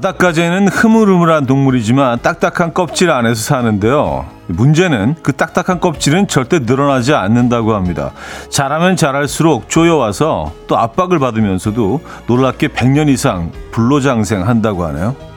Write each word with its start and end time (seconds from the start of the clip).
바닷가재는 0.00 0.68
흐물흐물한 0.68 1.44
동물이지만 1.44 2.20
딱딱한 2.22 2.72
껍질 2.72 3.10
안에서 3.10 3.42
사는데요. 3.42 4.24
문제는 4.46 5.16
그 5.22 5.34
딱딱한 5.34 5.78
껍질은 5.78 6.26
절대 6.26 6.58
늘어나지 6.60 7.12
않는다고 7.12 7.74
합니다. 7.74 8.12
자라면 8.48 8.96
자랄수록 8.96 9.68
쪼여와서 9.68 10.54
또 10.66 10.78
압박을 10.78 11.18
받으면서도 11.18 12.00
놀랍게 12.28 12.68
100년 12.68 13.10
이상 13.10 13.52
불로장생한다고 13.72 14.86
하네요. 14.86 15.29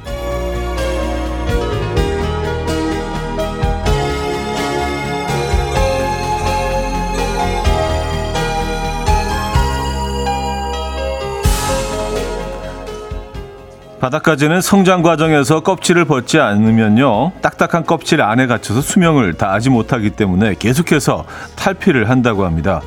바닷가지는 14.04 14.60
성장 14.60 15.02
과정에서 15.02 15.62
껍질을 15.62 16.04
벗지 16.04 16.38
않으면요 16.38 17.32
딱딱한 17.40 17.86
껍질 17.86 18.22
안에 18.22 18.48
갇혀서 18.48 18.82
수명을 18.82 19.36
다하지 19.36 19.70
못하기 19.70 20.10
때문에 20.10 20.56
계속해서 20.60 21.24
탈피를 21.56 22.10
한다고 22.10 22.44
합니다. 22.44 22.82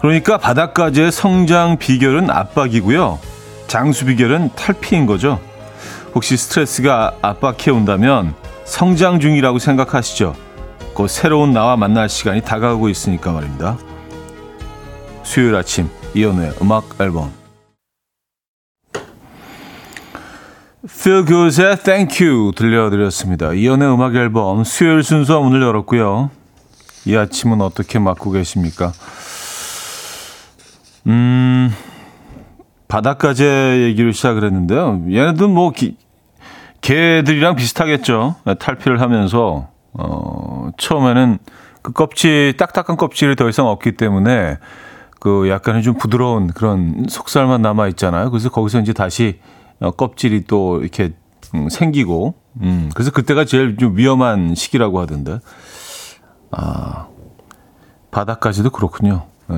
그러니까 0.00 0.38
바닷가지의 0.38 1.12
성장 1.12 1.76
비결은 1.76 2.30
압박이고요 2.30 3.18
장수 3.66 4.06
비결은 4.06 4.52
탈피인 4.56 5.04
거죠. 5.04 5.38
혹시 6.14 6.34
스트레스가 6.38 7.12
압박해 7.20 7.70
온다면 7.70 8.32
성장 8.64 9.20
중이라고 9.20 9.58
생각하시죠. 9.58 10.34
곧 10.94 11.08
새로운 11.08 11.52
나와 11.52 11.76
만날 11.76 12.08
시간이 12.08 12.40
다가오고 12.40 12.88
있으니까 12.88 13.32
말입니다. 13.32 13.76
수요일 15.24 15.56
아침 15.56 15.90
이연우의 16.14 16.54
음악 16.62 16.84
앨범 17.00 17.43
Feel 20.86 21.24
Good의 21.24 21.78
Thank 21.78 22.26
You 22.26 22.52
들려드렸습니다. 22.54 23.54
이연의 23.54 23.90
음악 23.90 24.14
앨범 24.16 24.64
수요일 24.64 25.02
순서 25.02 25.40
문을 25.40 25.62
열었고요. 25.62 26.30
이 27.06 27.16
아침은 27.16 27.62
어떻게 27.62 27.98
맞고 27.98 28.30
계십니까? 28.32 28.92
음, 31.06 31.72
바닷가재 32.88 33.84
얘기를 33.84 34.12
시작을 34.12 34.44
했는데요. 34.44 35.04
얘네들 35.10 35.48
뭐, 35.48 35.70
기, 35.70 35.96
개들이랑 36.82 37.56
비슷하겠죠. 37.56 38.36
탈피를 38.58 39.00
하면서, 39.00 39.68
어, 39.94 40.68
처음에는 40.76 41.38
그 41.80 41.92
껍질, 41.92 42.58
딱딱한 42.58 42.98
껍질이 42.98 43.36
더 43.36 43.48
이상 43.48 43.68
없기 43.68 43.92
때문에 43.92 44.58
그 45.18 45.48
약간은 45.48 45.80
좀 45.80 45.94
부드러운 45.94 46.48
그런 46.48 47.06
속살만 47.08 47.62
남아 47.62 47.88
있잖아요. 47.88 48.30
그래서 48.30 48.50
거기서 48.50 48.80
이제 48.80 48.92
다시 48.92 49.38
어, 49.38 49.63
껍질이 49.90 50.44
또 50.46 50.80
이렇게 50.80 51.12
음, 51.54 51.68
생기고, 51.68 52.34
음, 52.62 52.90
그래서 52.94 53.10
그때가 53.10 53.44
제일 53.44 53.76
좀 53.76 53.96
위험한 53.96 54.54
시기라고 54.54 55.00
하던데. 55.00 55.38
아, 56.50 57.08
바닥까지도 58.10 58.70
그렇군요. 58.70 59.26
예. 59.50 59.56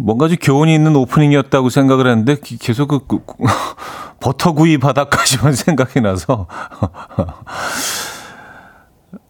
뭔가 0.00 0.28
좀 0.28 0.36
교훈이 0.40 0.72
있는 0.72 0.94
오프닝이었다고 0.94 1.70
생각을 1.70 2.06
했는데 2.06 2.36
계속 2.60 2.88
그, 2.88 3.00
그 3.06 3.24
버터구이 4.20 4.78
바닥까지만 4.78 5.54
생각이 5.54 6.00
나서. 6.00 6.46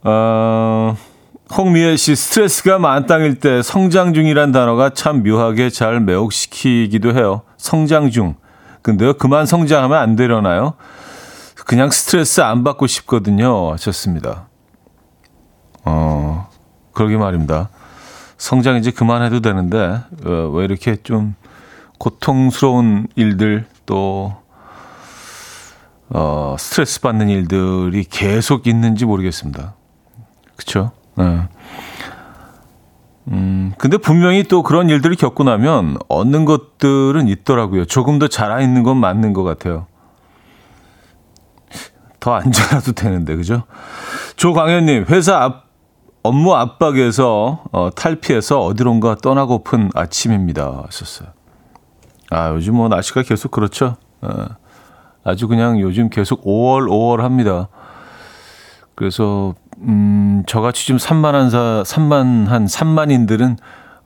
어, 0.05 0.97
홍미애 1.57 1.97
씨 1.97 2.15
스트레스가 2.15 2.79
만땅일 2.79 3.41
때 3.41 3.63
성장 3.63 4.13
중이란 4.13 4.53
단어가 4.53 4.91
참 4.91 5.23
묘하게 5.23 5.71
잘 5.71 6.01
매혹시키기도 6.01 7.15
해요. 7.15 7.43
성장 7.57 8.11
중. 8.11 8.35
근데요, 8.83 9.15
그만 9.15 9.47
성장하면 9.47 9.99
안 9.99 10.17
되려나요? 10.17 10.75
그냥 11.67 11.91
스트레스 11.91 12.41
안 12.41 12.65
받고 12.65 12.87
싶거든요. 12.87 13.73
하셨습니다. 13.73 14.49
어, 15.85 16.49
그러게 16.93 17.17
말입니다. 17.17 17.69
성장 18.39 18.77
이제 18.77 18.91
그만해도 18.91 19.41
되는데, 19.41 20.01
어, 20.25 20.31
왜 20.55 20.65
이렇게 20.65 20.97
좀 21.03 21.35
고통스러운 21.99 23.09
일들 23.17 23.67
또, 23.85 24.35
어, 26.11 26.57
스트레스 26.59 27.01
받는 27.01 27.29
일들이 27.29 28.05
계속 28.05 28.67
있는지 28.67 29.05
모르겠습니다. 29.05 29.75
그쵸? 30.57 30.93
네. 31.17 31.49
음, 33.31 33.58
근데 33.79 33.97
분명히 33.97 34.43
또 34.43 34.63
그런 34.63 34.89
일들을 34.91 35.17
겪고 35.17 35.45
나면 35.45 35.99
얻는 36.09 36.45
것들은 36.45 37.29
있더라고요. 37.29 37.85
조금 37.85 38.19
더 38.19 38.27
자라 38.27 38.61
있는 38.61 38.83
건 38.83 38.97
맞는 38.97 39.33
것 39.33 39.45
같아요. 39.45 39.87
더안 42.21 42.51
자라도 42.51 42.93
되는데, 42.93 43.37
그죠? 43.37 43.63
조광현님, 44.37 45.07
회사 45.09 45.37
앞, 45.43 45.69
업무 46.25 46.55
압박에서 46.55 47.65
어, 47.71 47.91
탈피해서 47.95 48.61
어디론가 48.61 49.17
떠나고픈 49.23 49.91
아침입니다. 49.95 50.83
하셨어요. 50.87 51.29
아, 52.31 52.51
요즘 52.51 52.75
뭐 52.75 52.89
날씨가 52.89 53.23
계속 53.23 53.53
그렇죠. 53.53 53.97
어, 54.21 54.47
아주 55.25 55.47
그냥 55.47 55.81
요즘 55.81 56.11
계속 56.11 56.45
5월, 56.45 56.89
5월 56.89 57.19
합니다. 57.19 57.69
그래서 58.95 59.55
음, 59.83 60.43
저같이 60.47 60.87
좀 60.87 60.99
산만한 60.99 61.51
사, 61.51 61.83
산만한 61.87 62.67
산만인들은 62.67 63.57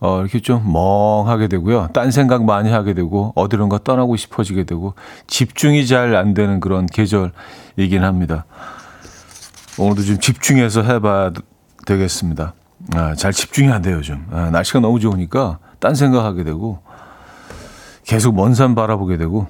어, 0.01 0.21
이렇게 0.21 0.41
좀 0.41 0.73
멍하게 0.73 1.47
되고요. 1.47 1.91
딴 1.93 2.11
생각 2.11 2.45
많이 2.45 2.73
하게 2.73 2.93
되고, 2.93 3.33
어디론가 3.37 3.79
떠나고 3.85 4.17
싶어지게 4.17 4.65
되고, 4.65 4.95
집중이 5.29 5.87
잘 5.87 6.17
안 6.17 6.35
되는 6.35 6.59
그런 6.59 6.87
계절이긴 6.87 8.03
합니다. 8.03 8.45
오늘도 9.79 10.03
좀 10.03 10.19
집중해서 10.19 10.83
해봐야 10.83 11.31
되겠습니다. 11.87 12.53
아, 12.95 13.15
잘 13.15 13.33
집중이 13.33 13.71
안 13.71 13.81
돼요, 13.81 14.03
좀. 14.03 14.27
아, 14.33 14.51
날씨가 14.51 14.81
너무 14.81 14.99
좋으니까 14.99 15.61
딴 15.79 15.95
생각하게 15.95 16.43
되고, 16.43 16.81
계속 18.05 18.35
먼 18.35 18.55
산 18.55 18.75
바라보게 18.75 19.19
되고. 19.19 19.47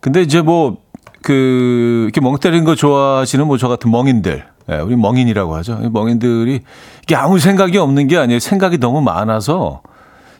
근데 0.00 0.22
이제 0.22 0.42
뭐, 0.42 0.78
그, 1.22 2.02
이렇게 2.02 2.20
멍 2.20 2.36
때리는 2.36 2.64
거 2.64 2.74
좋아하시는 2.74 3.46
뭐 3.46 3.58
저 3.58 3.68
같은 3.68 3.92
멍인들, 3.92 4.44
예, 4.70 4.76
우리 4.76 4.96
멍인이라고 4.96 5.54
하죠. 5.56 5.78
멍인들이 5.90 6.60
이게 7.02 7.16
아무 7.16 7.38
생각이 7.38 7.76
없는 7.78 8.06
게 8.08 8.16
아니에요. 8.16 8.38
생각이 8.38 8.78
너무 8.78 9.00
많아서 9.00 9.82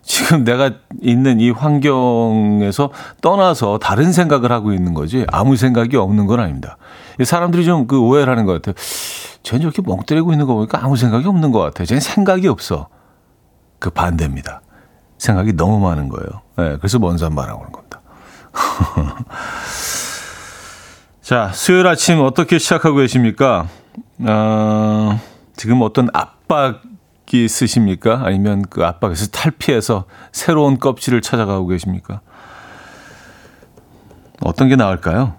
지금 0.03 0.45
내가 0.45 0.71
있는 1.03 1.41
이 1.41 1.51
환경에서 1.51 2.91
떠나서 3.21 3.79
다른 3.79 4.13
생각을 4.13 4.51
하고 4.53 4.73
있는 4.73 4.95
거지 4.95 5.27
아무 5.31 5.57
생각이 5.57 5.97
없는 5.97 6.27
건 6.27 6.41
아닙니다. 6.41 6.77
사람들이 7.23 7.65
좀 7.65 7.87
그 7.87 7.99
오해를 8.01 8.31
하는 8.33 8.47
것 8.47 8.55
같아요. 8.55 8.75
쟤는 9.43 9.63
저렇게 9.63 9.83
멍 9.83 10.01
때리고 10.07 10.33
있는 10.33 10.47
거 10.47 10.55
보니까 10.55 10.79
아무 10.83 10.97
생각이 10.97 11.27
없는 11.27 11.51
것 11.53 11.61
같아요. 11.61 11.87
쟤는 11.87 12.01
생각이 12.01 12.49
없어. 12.49 12.89
그 13.79 13.91
반대입니다. 13.91 14.63
생각이 15.19 15.55
너무 15.55 15.81
많은 15.81 16.09
거예요. 16.09 16.29
네, 16.57 16.77
그래서 16.79 16.99
먼산 16.99 17.35
말하고 17.35 17.61
하는 17.61 17.73
겁니다. 17.73 18.01
자, 21.23 21.51
수요일 21.53 21.87
아침 21.87 22.21
어떻게 22.21 22.59
시작하고 22.59 22.97
계십니까? 22.97 23.69
어, 24.27 25.21
지금 25.57 25.83
어떤 25.83 26.09
압박이 26.13 27.45
있으십니까? 27.45 28.23
아니면 28.25 28.63
그 28.69 28.85
압박에서 28.85 29.29
탈피해서 29.29 30.05
새로운 30.33 30.79
껍질을 30.79 31.23
찾아가고 31.23 31.67
계십니까? 31.67 32.21
어떤 34.43 34.69
게 34.69 34.77
나을까요? 34.77 35.35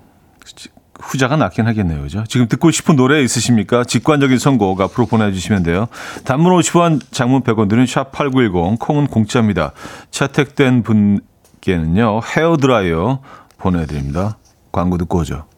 후자가 1.00 1.36
낫긴 1.36 1.66
하겠네요. 1.66 2.01
그죠? 2.04 2.24
지금 2.28 2.48
듣고 2.48 2.69
싶은 2.72 2.95
노래 2.95 3.22
있으십니까? 3.24 3.83
직관적인 3.83 4.38
선곡 4.38 4.80
앞으로 4.81 5.07
보내주시면 5.07 5.63
돼요. 5.63 5.88
단문 6.25 6.54
50원, 6.60 7.01
장문 7.12 7.42
100원 7.42 7.68
드는 7.68 7.86
샵8910, 7.86 8.80
콩은 8.80 9.07
공짜입니다. 9.07 9.72
채택된 10.12 10.84
분께는요, 10.84 12.22
헤어드라이어 12.24 13.19
보내드립니다. 13.57 14.38
광고 14.72 14.98
듣고 14.98 15.19
오죠. 15.19 15.50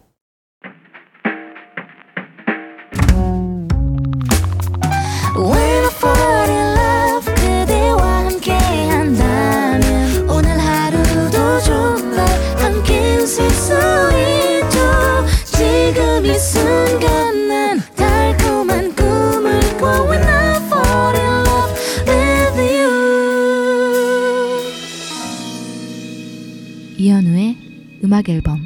음악 28.23 28.29
앨범 28.29 28.65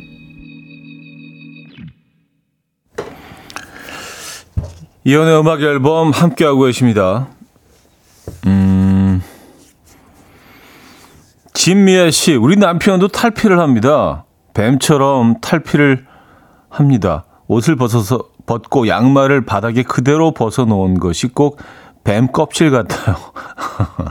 이연의 5.04 5.40
음악 5.40 5.62
앨범 5.62 6.12
함께하고 6.12 6.64
계십니다. 6.64 7.28
음, 8.46 9.22
진미애 11.54 12.12
씨, 12.12 12.36
우리 12.36 12.58
남편도 12.58 13.08
탈피를 13.08 13.60
합니다. 13.60 14.26
뱀처럼 14.54 15.40
탈피를 15.40 16.06
합니다. 16.70 17.26
옷을 17.48 17.76
벗어서 17.78 18.26
벗고 18.46 18.88
양말을 18.88 19.46
바닥에 19.46 19.84
그대로 19.84 20.32
벗어 20.32 20.66
놓은 20.66 21.00
것이 21.00 21.28
꼭 21.28 21.60
뱀 22.08 22.32
껍질 22.32 22.72
같아요. 22.72 23.18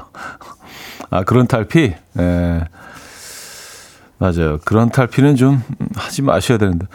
아, 1.09 1.25
그런 1.25 1.47
탈피? 1.47 1.95
예. 2.19 2.61
맞아요. 4.19 4.59
그런 4.65 4.91
탈피는 4.91 5.37
좀 5.37 5.63
하지 5.95 6.23
마셔야 6.23 6.59
되는데. 6.59 6.87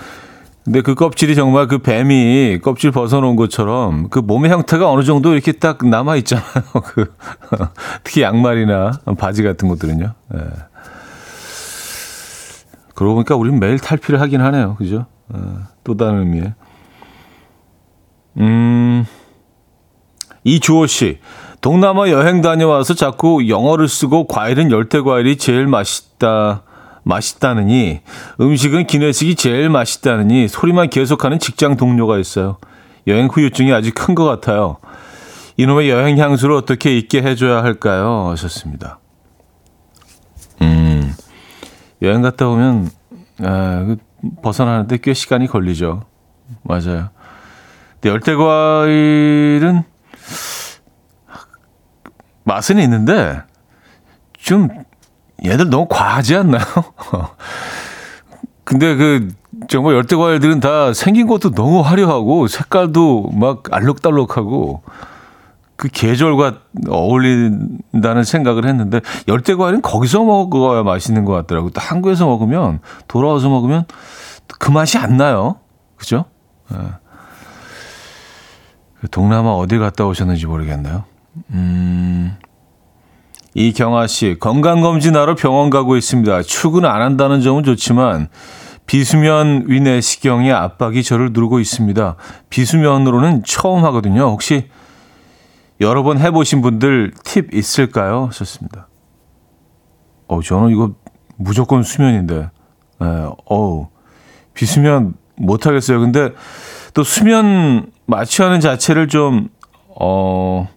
근데 0.64 0.82
그 0.82 0.94
껍질이 0.94 1.34
정말 1.34 1.68
그 1.68 1.80
뱀이 1.80 2.60
껍질 2.62 2.92
벗어놓은 2.92 3.36
것처럼 3.36 4.10
그 4.10 4.20
몸의 4.20 4.52
형태가 4.52 4.90
어느 4.92 5.04
정도 5.04 5.34
이렇게 5.34 5.54
딱 5.54 5.86
남아 5.86 6.18
있잖아요. 6.18 6.46
그 6.86 7.14
특히 8.04 8.22
양말이나 8.22 8.92
바지 9.18 9.42
같은 9.42 9.68
것들은요. 9.68 10.14
예. 10.36 10.40
그러고 12.94 13.16
보니까 13.16 13.36
우리는 13.36 13.60
매일 13.60 13.80
탈피를 13.80 14.22
하긴 14.22 14.42
하네요. 14.42 14.76
그죠? 14.76 15.08
예. 15.34 15.40
또 15.84 15.98
다른 15.98 16.20
의미에. 16.20 16.54
음, 18.38 19.06
이주호 20.44 20.86
씨. 20.86 21.20
동남아 21.62 22.10
여행 22.10 22.42
다녀와서 22.42 22.94
자꾸 22.94 23.48
영어를 23.48 23.88
쓰고 23.88 24.28
과일은 24.28 24.72
열대 24.72 25.02
과일이 25.02 25.38
제일 25.38 25.68
맛있다. 25.68 26.64
맛있다느니 27.04 28.02
음식은 28.40 28.88
기내식이 28.88 29.36
제일 29.36 29.70
맛있다느니 29.70 30.48
소리만 30.48 30.90
계속하는 30.90 31.40
직장 31.40 31.76
동료가 31.78 32.18
있어요. 32.20 32.58
여행 33.08 33.28
후유증이 33.28 33.74
아주 33.74 33.92
큰 33.94 34.14
것 34.16 34.26
같아요. 34.26 34.78
이놈의 35.58 35.90
여행 35.90 36.18
향수를 36.18 36.56
어떻게 36.56 36.98
잊게 36.98 37.22
해줘야 37.22 37.64
할까요? 37.64 38.30
하셨습니다. 38.30 39.00
음, 40.62 41.14
여행 42.02 42.22
갔다 42.22 42.48
오면 42.48 42.90
아, 43.44 43.84
그 43.86 43.98
벗어나는데 44.44 44.98
꽤 45.02 45.14
시간이 45.14 45.48
걸리죠. 45.48 46.04
맞아요. 46.64 47.10
근데 47.94 48.10
열대 48.10 48.36
과일은 48.36 49.84
맛은 52.44 52.80
있는데 52.80 53.42
좀 54.38 54.70
얘들 55.44 55.70
너무 55.70 55.88
과하지 55.90 56.36
않나요? 56.36 56.64
근데 58.64 58.96
그 58.96 59.30
정말 59.68 59.96
열대 59.96 60.16
과일들은 60.16 60.60
다 60.60 60.94
생긴 60.94 61.28
것도 61.28 61.52
너무 61.52 61.82
화려하고 61.82 62.48
색깔도 62.48 63.32
막 63.34 63.64
알록달록하고 63.72 64.84
그 65.76 65.90
계절과 65.92 66.60
어울린다는 66.90 68.24
생각을 68.24 68.68
했는데 68.68 69.02
열대 69.28 69.56
과일은 69.56 69.82
거기서 69.82 70.24
먹어야 70.24 70.84
맛있는 70.84 71.26
것 71.26 71.34
같더라고요. 71.34 71.72
또 71.72 71.82
한국에서 71.82 72.28
먹으면 72.28 72.80
돌아와서 73.08 73.50
먹으면 73.50 73.86
그 74.60 74.70
맛이 74.70 74.98
안 74.98 75.18
나요. 75.18 75.58
그죠? 75.98 76.26
네. 76.70 76.78
동남아 79.10 79.54
어디 79.54 79.80
갔다 79.80 80.06
오셨는지 80.06 80.46
모르겠네요. 80.46 81.04
음. 81.52 82.38
이경아 83.54 84.08
씨, 84.08 84.38
건강검진하러 84.40 85.36
병원 85.36 85.70
가고 85.70 85.98
있습니다. 85.98 86.44
출근 86.44 86.86
안 86.86 87.02
한다는 87.02 87.42
점은 87.42 87.64
좋지만 87.64 88.30
비수면 88.86 89.66
위내시경의 89.68 90.52
압박이 90.52 91.04
저를 91.04 91.32
누르고 91.34 91.60
있습니다. 91.60 92.16
비수면으로는 92.50 93.44
처음 93.46 93.84
하거든요. 93.86 94.24
혹시 94.24 94.70
여러 95.80 96.04
번 96.04 96.20
해보신 96.20 96.62
분들 96.62 97.12
팁 97.24 97.54
있을까요? 97.54 98.28
하셨습니다. 98.28 98.88
어, 100.28 100.42
저는 100.42 100.70
이거 100.70 100.94
무조건 101.36 101.84
수면인데, 101.84 102.50
네, 103.00 103.30
어우, 103.46 103.88
비수면 104.54 105.16
못하겠어요. 105.36 106.00
근데 106.00 106.32
또 106.94 107.04
수면 107.04 107.92
마취하는 108.06 108.60
자체를 108.60 109.08
좀, 109.08 109.50
어, 110.00 110.70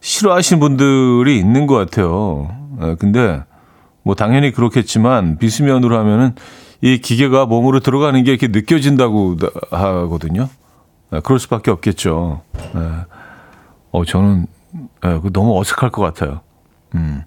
싫어하시는 0.00 0.60
분들이 0.60 1.38
있는 1.38 1.66
것 1.66 1.74
같아요. 1.74 2.48
예, 2.82 2.94
근데 2.96 3.42
뭐 4.02 4.14
당연히 4.14 4.50
그렇겠지만 4.50 5.38
비수면으로 5.38 5.98
하면은 5.98 6.34
이 6.80 6.98
기계가 6.98 7.46
몸으로 7.46 7.80
들어가는 7.80 8.24
게 8.24 8.30
이렇게 8.30 8.48
느껴진다고 8.48 9.36
하거든요. 9.70 10.48
예, 11.12 11.20
그럴 11.20 11.38
수밖에 11.38 11.70
없겠죠. 11.70 12.42
예. 12.74 12.80
어, 13.92 14.04
저는 14.04 14.46
너무 15.32 15.58
어색할 15.60 15.90
것 15.90 16.02
같아요. 16.02 16.40
음. 16.94 17.22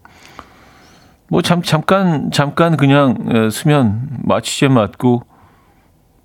뭐 1.27 1.41
잠, 1.41 1.61
잠깐, 1.61 2.31
잠깐 2.31 2.77
그냥 2.77 3.49
수면 3.51 4.07
마취제 4.23 4.67
맞고 4.67 5.23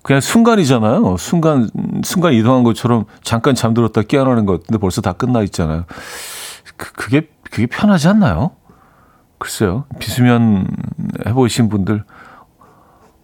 그냥 0.01 0.21
순간이잖아요. 0.21 1.17
순간, 1.17 1.69
순간 2.03 2.33
이동한 2.33 2.63
것처럼 2.63 3.05
잠깐 3.21 3.53
잠들었다 3.53 4.01
깨어나는 4.03 4.45
것. 4.45 4.65
근데 4.65 4.77
벌써 4.79 5.01
다 5.01 5.13
끝나 5.13 5.41
있잖아요. 5.43 5.85
그, 6.79 6.93
그게, 6.93 7.29
그게 7.43 7.67
편하지 7.67 8.07
않나요? 8.07 8.51
글쎄요. 9.37 9.85
비수면 9.99 10.65
해보신 11.27 11.69
분들 11.69 12.03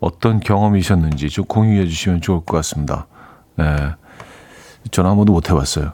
어떤 0.01 0.39
경험이셨는지 0.41 1.29
좀 1.29 1.45
공유해 1.45 1.87
주시면 1.87 2.21
좋을 2.21 2.41
것 2.41 2.57
같습니다. 2.57 3.07
네. 3.55 3.65
저는 4.91 5.09
한 5.09 5.17
번도 5.17 5.31
못 5.31 5.49
해봤어요. 5.49 5.93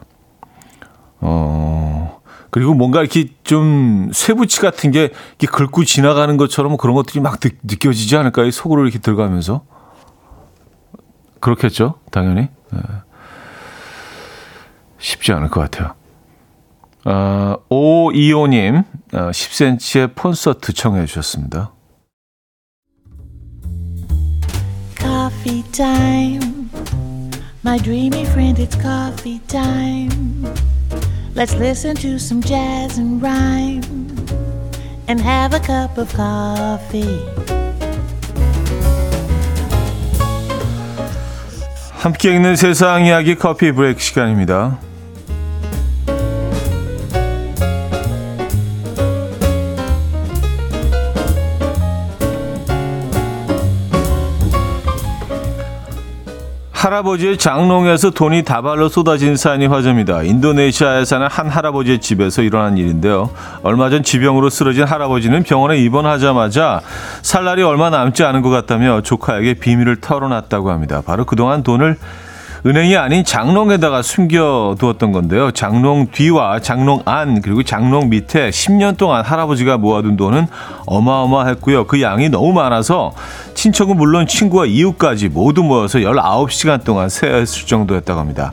어, 1.20 2.20
그리고 2.50 2.74
뭔가 2.74 3.00
이렇게 3.00 3.28
좀 3.44 4.10
쇠붙이 4.12 4.60
같은 4.60 4.90
게 4.90 5.12
이렇게 5.38 5.46
긁고 5.46 5.84
지나가는 5.84 6.36
것처럼 6.36 6.76
그런 6.76 6.94
것들이 6.96 7.20
막 7.20 7.38
느, 7.38 7.50
느껴지지 7.62 8.16
않을까요? 8.16 8.50
속으로 8.50 8.82
이렇게 8.82 8.98
들어가면서. 8.98 9.64
그렇겠죠? 11.40 11.94
당연히. 12.10 12.48
네. 12.72 12.80
쉽지 14.98 15.32
않을 15.32 15.48
것 15.48 15.60
같아요. 15.60 15.94
어, 17.04 17.56
오이오님, 17.68 18.82
어, 19.14 19.30
10cm의 19.30 20.14
콘서트 20.14 20.72
청해 20.72 21.06
주셨습니다. 21.06 21.72
Coffee 24.98 25.64
time. 25.72 26.70
My 27.64 27.78
dreamy 27.78 28.22
friend, 28.22 28.60
it's 28.62 28.76
coffee 28.80 29.40
time. 29.48 30.44
Let's 31.34 31.54
listen 31.54 31.96
to 31.96 32.16
some 32.16 32.42
jazz 32.42 32.98
and 32.98 33.20
rhyme 33.20 33.82
and 35.08 35.20
have 35.20 35.54
a 35.54 35.60
cup 35.60 35.98
of 35.98 36.14
coffee. 36.14 37.24
함께 41.92 42.34
읽는 42.34 42.56
세상 42.56 43.06
이야기 43.06 43.34
커피 43.36 43.72
브레이크 43.72 44.00
시간입니다. 44.00 44.78
할아버지의 56.82 57.38
장롱에서 57.38 58.10
돈이 58.10 58.42
다발로 58.42 58.88
쏟아진 58.88 59.36
사연이 59.36 59.66
화제입니다. 59.66 60.24
인도네시아에 60.24 61.04
사는 61.04 61.28
한 61.28 61.48
할아버지의 61.48 62.00
집에서 62.00 62.42
일어난 62.42 62.76
일인데요. 62.76 63.30
얼마 63.62 63.88
전 63.88 64.02
지병으로 64.02 64.50
쓰러진 64.50 64.82
할아버지는 64.82 65.44
병원에 65.44 65.78
입원하자마자 65.78 66.80
살 67.22 67.44
날이 67.44 67.62
얼마 67.62 67.88
남지 67.90 68.24
않은 68.24 68.42
것 68.42 68.50
같다며 68.50 69.00
조카에게 69.00 69.54
비밀을 69.54 70.00
털어놨다고 70.00 70.72
합니다. 70.72 71.02
바로 71.06 71.24
그동안 71.24 71.62
돈을 71.62 71.98
은행이 72.64 72.96
아닌 72.96 73.24
장롱에다가 73.24 74.02
숨겨두었던 74.02 75.10
건데요. 75.10 75.50
장롱 75.50 76.08
뒤와 76.12 76.60
장롱 76.60 77.02
안 77.06 77.42
그리고 77.42 77.64
장롱 77.64 78.10
밑에 78.10 78.50
10년 78.50 78.96
동안 78.96 79.24
할아버지가 79.24 79.78
모아둔 79.78 80.16
돈은 80.16 80.46
어마어마했고요. 80.86 81.88
그 81.88 82.00
양이 82.02 82.28
너무 82.28 82.52
많아서 82.52 83.14
친척은 83.54 83.96
물론 83.96 84.28
친구와 84.28 84.66
이웃까지 84.66 85.28
모두 85.28 85.64
모여서 85.64 85.98
19시간 85.98 86.84
동안 86.84 87.08
세었을 87.08 87.66
정도였다고 87.66 88.20
합니다. 88.20 88.52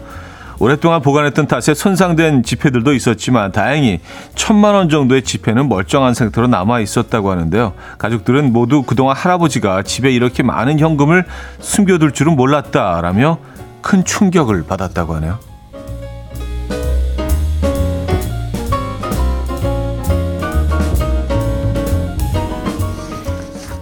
오랫동안 0.57 1.01
보관했던 1.01 1.47
탓에 1.47 1.75
손상된 1.75 2.41
지폐들도 2.41 2.93
있었지만 2.93 3.51
다행히 3.51 3.99
천만 4.33 4.73
원 4.73 4.89
정도의 4.89 5.21
지폐는 5.21 5.69
멀쩡한 5.69 6.15
상태로 6.15 6.47
남아 6.47 6.79
있었다고 6.79 7.29
하는데요. 7.29 7.73
가족들은 7.99 8.51
모두 8.51 8.81
그동안 8.81 9.15
할아버지가 9.15 9.83
집에 9.83 10.11
이렇게 10.11 10.41
많은 10.41 10.79
현금을 10.79 11.25
숨겨둘 11.59 12.11
줄은 12.11 12.35
몰랐다라며 12.35 13.37
큰 13.81 14.03
충격을 14.03 14.65
받았다고 14.65 15.15
하네요. 15.15 15.39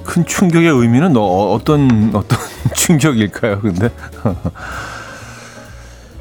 큰 0.03 0.25
충격의 0.25 0.69
의미는 0.69 1.15
어, 1.17 1.53
어떤 1.53 2.11
어떤 2.13 2.39
충격일까요? 2.75 3.61
근데 3.61 3.89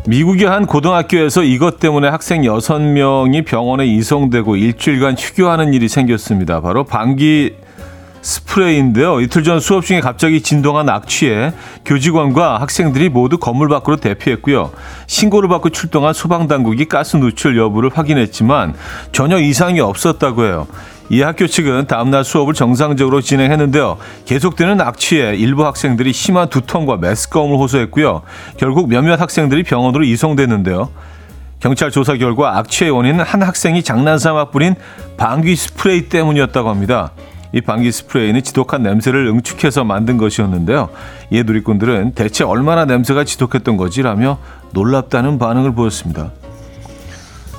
미국의 0.06 0.47
한 0.47 0.66
고등학교에서 0.66 1.42
이것 1.42 1.80
때문에 1.80 2.09
학생 2.09 2.42
6명이 2.42 3.45
병원에 3.45 3.87
이송되고 3.87 4.56
일주일간 4.56 5.16
휴교하는 5.18 5.75
일이 5.75 5.88
생겼습니다. 5.88 6.61
바로 6.61 6.85
방기 6.85 7.56
스프레이인데요. 8.26 9.21
이틀 9.21 9.45
전 9.45 9.61
수업 9.61 9.85
중에 9.85 10.00
갑자기 10.00 10.40
진동한 10.40 10.88
악취에 10.88 11.52
교직원과 11.85 12.61
학생들이 12.61 13.09
모두 13.09 13.38
건물 13.38 13.68
밖으로 13.68 13.97
대피했고요. 13.97 14.73
신고를 15.06 15.49
받고 15.49 15.71
출동한 15.71 16.12
소방당국이 16.12 16.87
가스 16.87 17.16
누출 17.16 17.56
여부를 17.56 17.90
확인했지만 17.95 18.75
전혀 19.12 19.38
이상이 19.38 19.78
없었다고 19.78 20.45
해요. 20.45 20.66
이 21.09 21.23
학교 21.23 21.47
측은 21.47 21.87
다음날 21.87 22.25
수업을 22.25 22.52
정상적으로 22.52 23.21
진행했는데요. 23.21 23.97
계속되는 24.25 24.80
악취에 24.80 25.37
일부 25.37 25.64
학생들이 25.64 26.12
심한 26.12 26.49
두통과 26.49 26.97
메스꺼움을 26.97 27.56
호소했고요. 27.59 28.23
결국 28.56 28.88
몇몇 28.88 29.21
학생들이 29.21 29.62
병원으로 29.62 30.02
이송됐는데요. 30.02 30.90
경찰 31.61 31.92
조사 31.92 32.16
결과 32.16 32.59
악취의 32.59 32.90
원인은 32.90 33.25
한 33.25 33.42
학생이 33.42 33.85
장난삼아 33.85 34.47
뿌린 34.47 34.75
방귀 35.16 35.54
스프레이 35.54 36.09
때문이었다고 36.09 36.68
합니다. 36.68 37.12
이 37.56 37.62
방귀 37.62 37.90
스프레이는 37.90 38.42
지독한 38.42 38.82
냄새를 38.82 39.26
응축해서 39.28 39.82
만든 39.82 40.18
것이었는데요. 40.18 40.90
이에 41.30 41.42
누리꾼들은 41.42 42.12
대체 42.12 42.44
얼마나 42.44 42.84
냄새가 42.84 43.25
지독했던 43.25 43.78
거지라며 43.78 44.38
놀랍다는 44.72 45.38
반응을 45.38 45.72
보였습니다. 45.75 46.32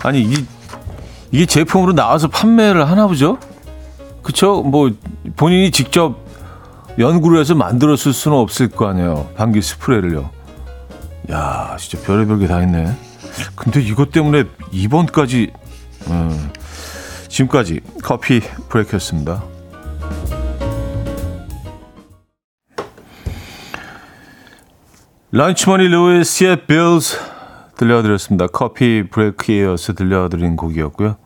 아니 0.04 0.22
이 0.22 0.46
이게 1.32 1.48
제품으로 1.48 1.94
나와서 1.94 2.28
판매를 2.28 2.88
하나 2.88 3.08
보죠? 3.08 3.40
그쵸? 4.22 4.62
뭐 4.62 4.92
본인이 5.36 5.72
직접 5.72 6.20
연구를 7.00 7.40
해서 7.40 7.56
만들었을 7.56 8.14
수는 8.14 8.38
없을 8.38 8.68
거 8.68 8.88
아니에요. 8.90 9.32
방귀 9.36 9.64
스프레이를요. 9.64 10.30
야, 11.32 11.76
진짜 11.80 12.06
별의별 12.06 12.38
게 12.38 12.48
다 12.48 12.62
있네. 12.62 12.96
근데 13.56 13.82
이것 13.82 14.12
때문에 14.12 14.44
이번까지 14.72 15.52
음, 16.12 16.52
지금까지 17.30 17.82
커피 18.04 18.42
브레이크였습니다. 18.70 19.57
런치머니 25.32 25.90
루이스의 25.90 26.68
빌스 26.68 27.18
들려드렸습니다. 27.76 28.48
커피 28.48 29.04
브레이크에 29.10 29.76
서 29.76 29.94
들려드린 29.94 30.56
곡이었고요. 30.56 31.18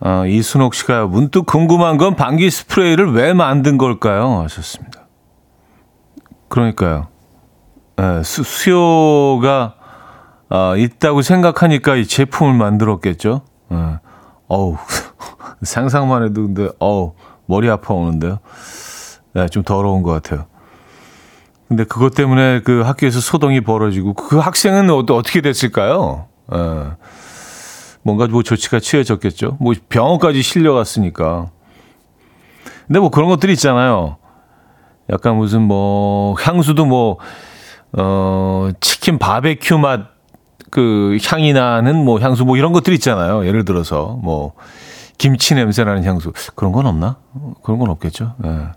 아, 0.00 0.26
이순옥 0.26 0.74
씨가 0.74 1.06
문득 1.06 1.46
궁금한 1.46 1.96
건 1.96 2.14
방귀 2.14 2.50
스프레이를 2.50 3.12
왜 3.12 3.32
만든 3.32 3.78
걸까요? 3.78 4.42
하셨습니다. 4.42 5.06
그러니까요. 6.48 7.08
네, 7.96 8.22
수, 8.22 8.42
수요가 8.42 9.76
아, 10.50 10.74
있다고 10.76 11.22
생각하니까 11.22 11.96
이 11.96 12.04
제품을 12.04 12.52
만들었겠죠. 12.54 13.42
네. 13.70 13.98
어우, 14.48 14.76
상상만 15.62 16.24
해도 16.24 16.42
근데, 16.42 16.68
어우, 16.78 17.14
머리 17.46 17.70
아파 17.70 17.94
오는데요. 17.94 18.40
네, 19.32 19.48
좀 19.48 19.62
더러운 19.62 20.02
것 20.02 20.10
같아요. 20.10 20.51
근데 21.72 21.84
그것 21.84 22.14
때문에 22.14 22.60
그 22.60 22.82
학교에서 22.82 23.20
소동이 23.20 23.60
벌어지고 23.62 24.14
그 24.14 24.38
학생은 24.38 24.90
어, 24.90 24.98
어떻게 24.98 25.40
됐을까요? 25.40 26.26
예. 26.54 26.58
뭔가 28.02 28.26
뭐 28.26 28.42
조치가 28.42 28.80
취해졌겠죠. 28.80 29.56
뭐 29.60 29.74
병원까지 29.88 30.42
실려갔으니까. 30.42 31.50
근데 32.86 33.00
뭐 33.00 33.10
그런 33.10 33.28
것들이 33.28 33.52
있잖아요. 33.52 34.16
약간 35.10 35.36
무슨 35.36 35.62
뭐 35.62 36.34
향수도 36.38 36.84
뭐, 36.84 37.18
어, 37.92 38.70
치킨 38.80 39.18
바베큐 39.18 39.78
맛 39.78 40.12
그 40.72 41.18
향이 41.22 41.52
나는 41.52 42.02
뭐 42.02 42.18
향수 42.18 42.46
뭐 42.46 42.56
이런 42.56 42.72
것들 42.72 42.94
있잖아요. 42.94 43.46
예를 43.46 43.66
들어서 43.66 44.18
뭐 44.22 44.54
김치 45.18 45.54
냄새 45.54 45.84
나는 45.84 46.02
향수. 46.02 46.32
그런 46.54 46.72
건 46.72 46.86
없나? 46.86 47.18
그런 47.62 47.78
건 47.78 47.90
없겠죠. 47.90 48.34
예. 48.46 48.68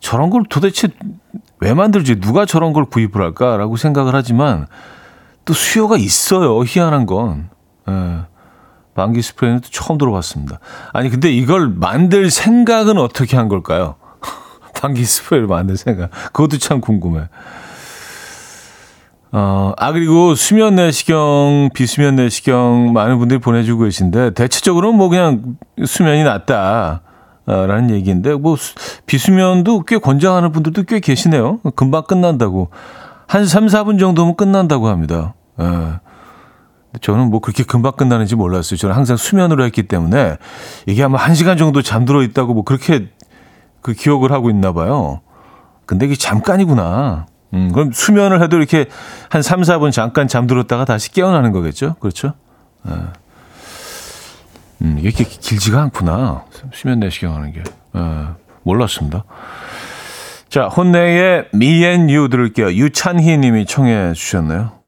저런 0.00 0.30
걸 0.30 0.44
도대체 0.48 0.88
왜 1.60 1.74
만들지? 1.74 2.20
누가 2.20 2.44
저런 2.44 2.72
걸 2.72 2.84
구입을 2.86 3.16
할까라고 3.16 3.76
생각을 3.76 4.14
하지만 4.14 4.66
또 5.44 5.54
수요가 5.54 5.96
있어요. 5.96 6.62
희한한 6.64 7.06
건. 7.06 7.50
예. 7.88 8.20
방귀 8.94 9.22
스프레이는 9.22 9.60
또 9.60 9.68
처음 9.70 9.98
들어봤습니다. 9.98 10.58
아니 10.92 11.08
근데 11.08 11.30
이걸 11.30 11.68
만들 11.68 12.30
생각은 12.30 12.98
어떻게 12.98 13.36
한 13.36 13.48
걸까요? 13.48 13.96
방귀 14.80 15.04
스프레이를 15.04 15.48
만들 15.48 15.76
생각. 15.76 16.10
그것도 16.32 16.58
참 16.58 16.80
궁금해. 16.80 17.28
어, 19.34 19.72
아, 19.78 19.92
그리고 19.92 20.34
수면 20.34 20.74
내시경, 20.74 21.70
비수면 21.72 22.16
내시경 22.16 22.92
많은 22.92 23.18
분들이 23.18 23.40
보내주고 23.40 23.84
계신데, 23.84 24.34
대체적으로는 24.34 24.98
뭐 24.98 25.08
그냥 25.08 25.56
수면이 25.82 26.22
낫다. 26.22 27.00
라는 27.46 27.90
얘기인데 27.90 28.34
뭐 28.34 28.56
비수면도 29.06 29.82
꽤 29.82 29.98
권장하는 29.98 30.52
분들도 30.52 30.84
꽤 30.84 31.00
계시네요. 31.00 31.60
금방 31.74 32.04
끝난다고. 32.04 32.70
한 33.26 33.46
3, 33.46 33.66
4분 33.66 33.98
정도면 33.98 34.36
끝난다고 34.36 34.88
합니다. 34.88 35.34
예. 35.60 36.00
저는 37.00 37.30
뭐 37.30 37.40
그렇게 37.40 37.64
금방 37.64 37.92
끝나는지 37.92 38.36
몰랐어요. 38.36 38.76
저는 38.76 38.94
항상 38.94 39.16
수면으로 39.16 39.64
했기 39.64 39.84
때문에 39.84 40.36
이게 40.86 41.02
아마 41.02 41.18
1시간 41.18 41.56
정도 41.56 41.80
잠들어 41.80 42.22
있다고 42.22 42.52
뭐 42.52 42.64
그렇게 42.64 43.08
그 43.80 43.94
기억을 43.94 44.30
하고 44.32 44.50
있나 44.50 44.72
봐요. 44.72 45.20
근데 45.86 46.06
이게 46.06 46.14
잠깐이구나. 46.14 47.26
음, 47.54 47.72
그럼 47.72 47.92
수면을 47.92 48.42
해도 48.42 48.56
이렇게 48.56 48.86
한 49.30 49.42
3, 49.42 49.62
4분 49.62 49.92
잠깐 49.92 50.28
잠들었다가 50.28 50.84
다시 50.84 51.10
깨어나는 51.12 51.52
거겠죠? 51.52 51.96
그렇죠? 52.00 52.34
예. 52.88 52.92
음, 54.82 54.98
이렇게 55.00 55.24
길지가 55.24 55.80
않구나. 55.82 56.44
수면 56.72 57.00
내시경 57.00 57.34
하는 57.34 57.52
게. 57.52 57.62
어, 57.92 58.36
몰랐습니다. 58.64 59.24
자, 60.48 60.66
혼내의 60.66 61.48
Me 61.54 61.84
and 61.84 62.12
You 62.12 62.28
들을게요. 62.28 62.72
유찬희 62.72 63.38
님이 63.38 63.64
청해 63.64 64.12
주셨네요. 64.14 64.82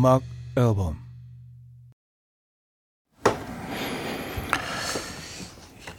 음악 0.00 0.22
앨범 0.56 0.96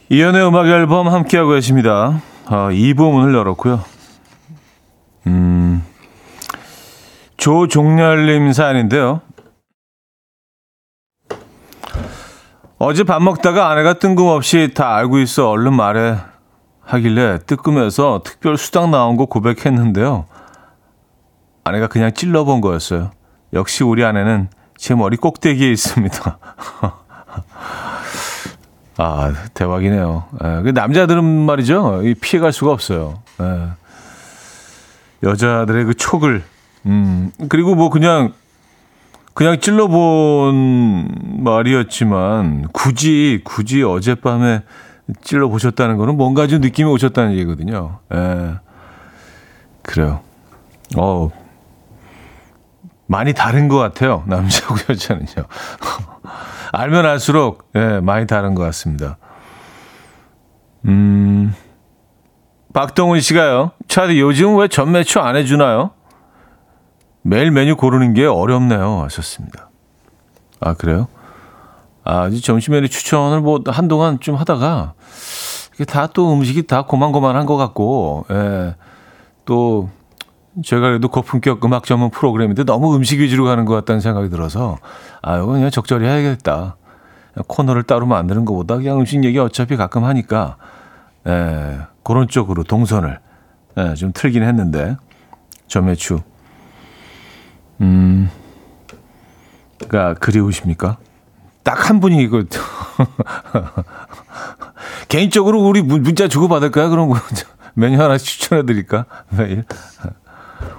이현우의 0.09 0.47
음악 0.47 0.65
앨범 0.65 1.07
함께하고 1.07 1.51
계십니다. 1.51 2.19
아, 2.47 2.69
2부 2.71 3.11
문을 3.11 3.35
열었고요. 3.35 3.85
음, 5.27 5.85
조종렬님 7.37 8.51
사연인데요. 8.53 9.21
어제 12.79 13.03
밥 13.03 13.21
먹다가 13.21 13.69
아내가 13.69 13.99
뜬금없이 13.99 14.71
다 14.73 14.95
알고 14.95 15.19
있어 15.19 15.47
얼른 15.47 15.75
말해 15.75 16.17
하길래 16.81 17.37
뜨끔해서 17.45 18.21
특별 18.25 18.57
수당 18.57 18.89
나온 18.89 19.15
거 19.15 19.27
고백했는데요. 19.27 20.25
아내가 21.63 21.85
그냥 21.85 22.11
찔러본 22.11 22.61
거였어요. 22.61 23.11
역시 23.53 23.83
우리 23.83 24.03
아내는 24.03 24.49
제 24.77 24.95
머리 24.95 25.17
꼭대기에 25.17 25.71
있습니다. 25.71 26.37
아, 28.97 29.33
대박이네요. 29.53 30.23
예, 30.43 30.61
그 30.63 30.69
남자들은 30.69 31.23
말이죠. 31.23 32.01
피해갈 32.21 32.51
수가 32.51 32.71
없어요. 32.71 33.21
예. 33.41 33.69
여자들의 35.23 35.85
그 35.85 35.93
촉을, 35.93 36.43
음, 36.85 37.31
그리고 37.49 37.75
뭐 37.75 37.89
그냥, 37.89 38.33
그냥 39.33 39.59
찔러본 39.59 41.43
말이었지만, 41.43 42.67
굳이, 42.73 43.41
굳이 43.43 43.83
어젯밤에 43.83 44.63
찔러보셨다는 45.21 45.97
거는 45.97 46.17
뭔가 46.17 46.47
좀 46.47 46.61
느낌이 46.61 46.89
오셨다는 46.89 47.33
얘기거든요. 47.33 47.99
예. 48.13 48.55
그래요. 49.83 50.21
어 50.97 51.31
많이 53.11 53.33
다른 53.33 53.67
것 53.67 53.77
같아요. 53.77 54.23
남자하고 54.27 54.77
여자는요. 54.89 55.45
알면 56.71 57.05
알수록, 57.05 57.69
예, 57.75 57.99
많이 57.99 58.25
다른 58.25 58.55
것 58.55 58.63
같습니다. 58.63 59.17
음, 60.85 61.53
박동훈 62.73 63.19
씨가요. 63.19 63.71
차디 63.89 64.17
요즘 64.21 64.57
왜 64.57 64.69
전매추 64.69 65.19
안 65.19 65.35
해주나요? 65.35 65.91
매일 67.21 67.51
메뉴 67.51 67.75
고르는 67.75 68.13
게 68.13 68.25
어렵네요. 68.25 69.01
하셨습니다. 69.03 69.69
아, 70.61 70.73
그래요? 70.73 71.09
아, 72.05 72.29
점심 72.41 72.71
메뉴 72.73 72.87
추천을 72.87 73.41
뭐 73.41 73.59
한동안 73.67 74.21
좀 74.21 74.35
하다가 74.35 74.93
다또 75.85 76.31
음식이 76.33 76.65
다 76.65 76.83
고만고만한 76.83 77.45
것 77.45 77.57
같고, 77.57 78.25
예. 78.31 78.75
또, 79.43 79.89
제가 80.63 80.81
그래도 80.81 81.07
고품격 81.07 81.63
음악 81.63 81.85
전문 81.85 82.09
프로그램인데 82.09 82.65
너무 82.65 82.95
음식 82.95 83.19
위주로 83.21 83.45
가는 83.45 83.63
것 83.65 83.73
같다는 83.75 84.01
생각이 84.01 84.29
들어서, 84.29 84.77
아, 85.21 85.37
이거 85.37 85.47
그냥 85.47 85.69
적절히 85.69 86.05
해야겠다. 86.05 86.75
코너를 87.47 87.83
따로 87.83 88.05
만드는 88.05 88.43
것보다 88.43 88.75
그냥 88.75 88.99
음식 88.99 89.23
얘기 89.23 89.39
어차피 89.39 89.77
가끔 89.77 90.03
하니까, 90.03 90.57
예, 91.27 91.79
그런 92.03 92.27
쪽으로 92.27 92.63
동선을, 92.63 93.19
예, 93.77 93.93
좀 93.93 94.11
틀긴 94.13 94.43
했는데, 94.43 94.97
점매추. 95.67 96.19
음, 97.79 98.29
가 99.87 100.13
그리우십니까? 100.15 100.97
딱 101.63 101.89
한 101.89 101.99
분이 101.99 102.21
이거 102.21 102.43
개인적으로 105.07 105.61
우리 105.61 105.81
문자 105.81 106.27
주고 106.27 106.47
받을까요? 106.47 106.89
그런 106.89 107.07
거 107.07 107.17
메뉴 107.75 108.01
하나 108.01 108.17
추천해 108.17 108.65
드릴까? 108.65 109.05
매일. 109.29 109.63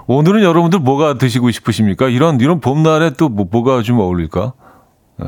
오늘은 0.06 0.42
여러분들 0.42 0.78
뭐가 0.80 1.14
드시고 1.14 1.50
싶으십니까? 1.50 2.08
이런 2.08 2.40
이런 2.40 2.60
봄날에 2.60 3.10
또 3.10 3.28
뭐, 3.28 3.46
뭐가 3.50 3.82
좀 3.82 3.98
어울릴까? 3.98 4.52
네. 5.18 5.26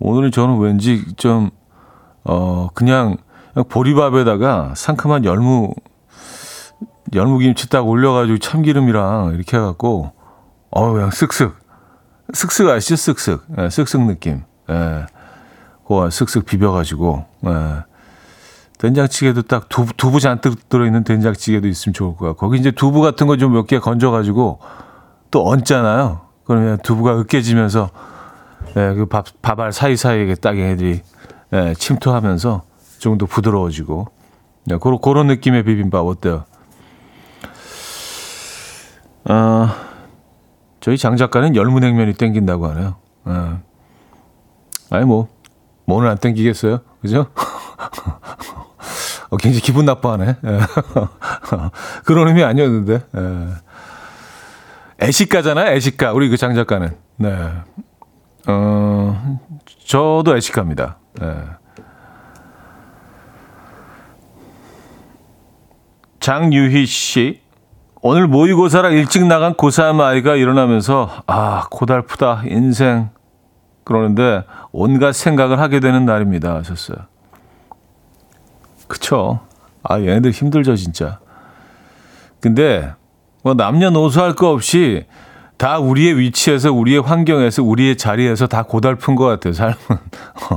오늘은 0.00 0.32
저는 0.32 0.58
왠지 0.58 1.04
좀어 1.16 2.70
그냥 2.74 3.16
보리밥에다가 3.68 4.72
상큼한 4.74 5.24
열무 5.24 5.74
열무김치 7.14 7.68
딱 7.68 7.86
올려가지고 7.86 8.38
참기름이랑 8.38 9.32
이렇게 9.34 9.56
해갖고 9.56 10.12
어 10.70 10.92
그냥 10.92 11.10
쓱쓱 11.10 11.52
쓱쓱 12.32 12.68
아시죠? 12.70 12.94
쓱쓱 12.94 13.40
예, 13.58 13.66
쓱쓱 13.68 14.06
느낌. 14.06 14.42
예. 14.70 15.06
그거 15.82 16.06
쓱쓱 16.08 16.46
비벼가지고 16.46 17.24
예. 17.46 17.91
된장찌개도 18.82 19.42
딱 19.42 19.68
두부, 19.68 19.92
두부 19.96 20.18
잔뜩 20.18 20.68
들어있는 20.68 21.04
된장찌개도 21.04 21.68
있으면 21.68 21.94
좋을 21.94 22.16
거야. 22.16 22.32
거기 22.32 22.58
이제 22.58 22.72
두부 22.72 23.00
같은 23.00 23.28
거 23.28 23.36
좀 23.36 23.52
몇 23.52 23.68
개 23.68 23.78
건져가지고 23.78 24.58
또 25.30 25.46
얹잖아요. 25.48 26.20
그러면 26.44 26.78
두부가 26.82 27.16
으깨지면서 27.20 27.90
예, 28.76 28.94
그 28.94 29.06
밥, 29.06 29.26
밥알 29.40 29.72
사이사이에 29.72 30.34
딱 30.34 30.58
애들이 30.58 31.00
예, 31.52 31.74
침투하면서 31.78 32.62
좀더 32.98 33.26
부드러워지고 33.26 34.08
예, 34.72 34.76
그런, 34.78 34.98
그런 35.00 35.26
느낌의 35.28 35.62
비빔밥 35.62 36.04
어때요? 36.04 36.44
어, 39.30 39.68
저희 40.80 40.98
장 40.98 41.16
작가는 41.16 41.54
열무냉면이 41.54 42.14
땡긴다고 42.14 42.66
하네요. 42.66 42.96
예. 43.28 43.32
아니 44.90 45.04
뭐 45.04 45.28
뭐는 45.84 46.10
안 46.10 46.18
땡기겠어요, 46.18 46.80
그죠? 47.00 47.26
어, 49.32 49.36
굉장히 49.38 49.62
기분 49.62 49.86
나빠하네. 49.86 50.36
예. 50.44 50.58
그런 52.04 52.28
의미 52.28 52.44
아니었는데. 52.44 53.00
예. 53.16 55.06
애식가잖아요, 55.06 55.72
애식가. 55.72 56.12
우리 56.12 56.28
그 56.28 56.36
장 56.36 56.54
작가는. 56.54 56.90
네. 57.16 57.48
어, 58.46 59.38
저도 59.86 60.36
애식가입니다. 60.36 60.98
예. 61.22 61.34
장유희 66.20 66.84
씨. 66.84 67.40
오늘 68.02 68.26
모의고사라 68.26 68.90
일찍 68.90 69.24
나간 69.26 69.54
고3 69.54 70.00
아이가 70.00 70.34
일어나면서, 70.36 71.22
아, 71.26 71.68
고달프다, 71.70 72.42
인생. 72.46 73.08
그러는데 73.84 74.44
온갖 74.72 75.12
생각을 75.12 75.58
하게 75.58 75.80
되는 75.80 76.04
날입니다. 76.04 76.54
하셨어요. 76.56 76.98
그쵸. 78.92 79.40
아, 79.82 79.98
얘네들 79.98 80.32
힘들죠, 80.32 80.76
진짜. 80.76 81.18
근데, 82.40 82.92
뭐, 83.42 83.54
남녀노소 83.54 84.20
할 84.20 84.34
거 84.34 84.50
없이 84.50 85.06
다 85.56 85.78
우리의 85.78 86.18
위치에서, 86.18 86.72
우리의 86.74 87.00
환경에서, 87.00 87.62
우리의 87.62 87.96
자리에서 87.96 88.48
다 88.48 88.64
고달픈 88.64 89.14
것 89.14 89.24
같아요, 89.24 89.54
삶은. 89.54 89.76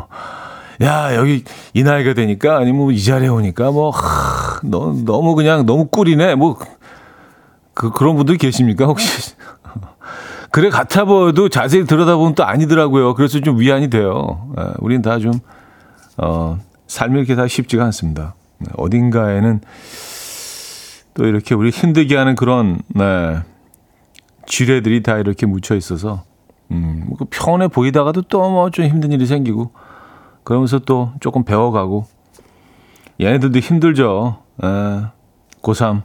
야, 0.83 1.15
여기 1.15 1.45
이 1.73 1.83
나이가 1.83 2.13
되니까, 2.13 2.57
아니면 2.57 2.91
이 2.91 3.01
자리에 3.01 3.29
오니까, 3.29 3.71
뭐, 3.71 3.91
하, 3.91 4.59
너, 4.63 4.93
너무 5.05 5.33
그냥, 5.35 5.65
너무 5.65 5.85
꿀이네. 5.87 6.35
뭐, 6.35 6.57
그, 7.73 7.91
그런 7.91 8.17
분들 8.17 8.35
계십니까, 8.37 8.83
혹시? 8.85 9.33
그래 10.51 10.69
같아 10.69 11.05
보여도 11.05 11.47
자세히 11.47 11.85
들여다보면 11.85 12.35
또 12.35 12.43
아니더라고요. 12.43 13.13
그래서 13.13 13.39
좀 13.39 13.59
위안이 13.61 13.89
돼요. 13.89 14.49
예, 14.59 14.73
우린 14.79 15.01
다 15.01 15.19
좀, 15.19 15.31
어, 16.17 16.59
삶이 16.95 17.17
이렇게 17.19 17.35
다 17.35 17.45
쉽지가 17.45 17.83
않습니다. 17.85 18.35
네, 18.59 18.69
어딘가에는 18.77 19.59
또 21.13 21.25
이렇게 21.25 21.53
우리 21.53 21.69
힘들게 21.69 22.15
하는 22.15 22.35
그런, 22.35 22.79
네, 22.87 23.39
지뢰들이 24.47 25.03
다 25.03 25.17
이렇게 25.17 25.45
묻혀 25.45 25.75
있어서, 25.75 26.23
음, 26.71 27.03
뭐그 27.07 27.25
평온해 27.29 27.67
보이다가도 27.67 28.21
또 28.23 28.49
뭐 28.49 28.69
좀 28.69 28.85
힘든 28.85 29.11
일이 29.11 29.25
생기고, 29.25 29.71
그러면서 30.45 30.79
또 30.79 31.11
조금 31.19 31.43
배워가고, 31.43 32.05
얘네들도 33.19 33.59
힘들죠. 33.59 34.37
에, 34.63 34.67
예, 34.67 35.05
고3. 35.61 36.01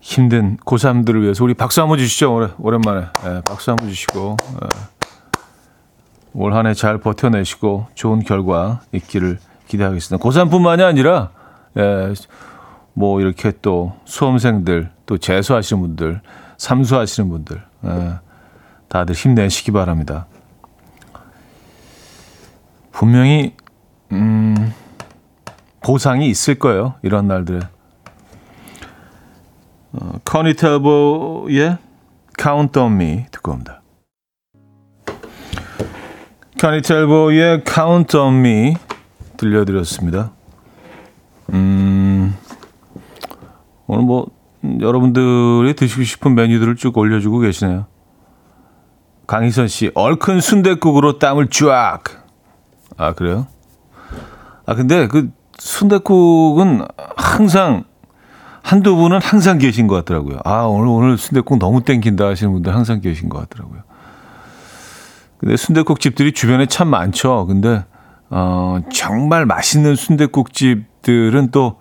힘든 0.00 0.56
고3들을 0.64 1.20
위해서 1.22 1.44
우리 1.44 1.52
박수 1.52 1.82
한번 1.82 1.98
주시죠. 1.98 2.54
오랜만에. 2.58 3.06
예, 3.26 3.42
박수 3.44 3.70
한번 3.70 3.88
주시고. 3.88 4.36
예. 4.62 4.93
올 6.34 6.52
한 6.52 6.66
해 6.66 6.74
잘 6.74 6.98
버텨내시고 6.98 7.86
좋은 7.94 8.20
결과 8.24 8.80
있기를 8.92 9.38
기대하겠습니다. 9.68 10.22
고3뿐만이 10.24 10.82
아니라 10.84 11.30
예, 11.76 12.12
뭐 12.92 13.20
이렇게 13.20 13.52
또 13.62 13.94
수험생들 14.04 14.90
또 15.06 15.18
재수하시는 15.18 15.80
분들 15.82 16.20
삼수하시는 16.58 17.28
분들 17.30 17.62
예, 17.86 18.14
다들 18.88 19.14
힘내시기 19.14 19.70
바랍니다. 19.72 20.26
분명히 22.92 23.54
음, 24.12 24.72
보상이 25.80 26.28
있을 26.28 26.56
거예요. 26.56 26.94
이런 27.02 27.26
날들에. 27.26 27.60
어, 29.92 30.12
커니 30.24 30.54
텔보의 30.54 31.78
Count 32.40 32.78
on 32.78 32.92
Me 32.92 33.26
듣고 33.30 33.52
옵니다. 33.52 33.80
커니 36.64 36.80
텔보의 36.80 37.62
Count 37.66 38.16
on 38.16 38.36
Me 38.36 38.74
들려드렸습니다. 39.36 40.30
음, 41.52 42.34
오늘 43.86 44.04
뭐 44.06 44.28
여러분들이 44.80 45.74
드시고 45.76 46.04
싶은 46.04 46.34
메뉴들을 46.34 46.76
쭉 46.76 46.96
올려주고 46.96 47.40
계시네요. 47.40 47.84
강희선 49.26 49.68
씨, 49.68 49.90
얼큰 49.94 50.40
순대국으로 50.40 51.18
땀을 51.18 51.48
쫙. 51.50 52.02
아 52.96 53.12
그래요? 53.12 53.46
아 54.64 54.74
근데 54.74 55.06
그 55.06 55.30
순대국은 55.58 56.86
항상 57.14 57.84
한두 58.62 58.96
분은 58.96 59.20
항상 59.20 59.58
계신 59.58 59.86
것 59.86 59.96
같더라고요. 59.96 60.38
아, 60.46 60.62
오늘, 60.62 60.88
오늘 60.88 61.18
순대국 61.18 61.58
너무 61.58 61.84
땡긴다 61.84 62.24
하시는 62.24 62.50
분들 62.54 62.74
항상 62.74 63.02
계신 63.02 63.28
것 63.28 63.38
같더라고요. 63.40 63.82
근데 65.44 65.58
순대국 65.58 66.00
집들이 66.00 66.32
주변에 66.32 66.64
참 66.64 66.88
많죠. 66.88 67.44
근데, 67.44 67.84
어, 68.30 68.78
정말 68.90 69.44
맛있는 69.44 69.94
순대국 69.94 70.54
집들은 70.54 71.50
또, 71.50 71.78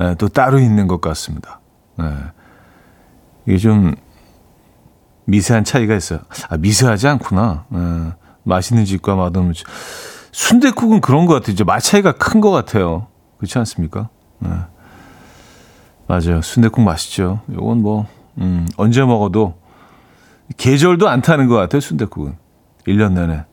예, 0.00 0.16
또 0.18 0.26
따로 0.26 0.58
있는 0.58 0.88
것 0.88 1.00
같습니다. 1.00 1.60
예. 2.00 2.04
이게 3.46 3.58
좀 3.58 3.94
미세한 5.26 5.62
차이가 5.62 5.94
있어요. 5.94 6.18
아, 6.48 6.56
미세하지 6.56 7.06
않구나. 7.06 7.66
예. 7.72 8.12
맛있는 8.42 8.84
집과 8.84 9.14
맛없는 9.14 9.52
집. 9.52 9.68
순대국은 10.32 11.00
그런 11.00 11.26
것 11.26 11.34
같아요. 11.34 11.52
이제 11.52 11.62
맛 11.62 11.78
차이가 11.78 12.10
큰 12.10 12.40
것 12.40 12.50
같아요. 12.50 13.06
그렇지 13.38 13.56
않습니까? 13.58 14.08
예. 14.44 14.48
맞아요. 16.08 16.42
순대국 16.42 16.82
맛있죠. 16.82 17.40
요건 17.52 17.82
뭐, 17.82 18.08
음, 18.38 18.66
언제 18.76 19.00
먹어도 19.04 19.54
계절도 20.56 21.08
안 21.08 21.22
타는 21.22 21.46
것 21.46 21.54
같아요. 21.54 21.80
순대국은. 21.80 22.44
1년 22.86 23.12
내내. 23.12 23.44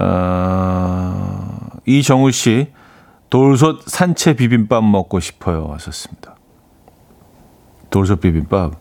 어, 0.00 1.58
이정우 1.86 2.30
씨, 2.30 2.72
돌솥 3.30 3.82
산채 3.86 4.34
비빔밥 4.34 4.84
먹고 4.84 5.20
싶어요. 5.20 5.70
하셨습니다. 5.72 6.36
돌솥 7.90 8.20
비빔밥. 8.20 8.74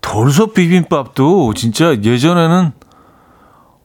돌솥 0.00 0.54
비빔밥도 0.54 1.54
진짜 1.54 1.96
예전에는 1.96 2.72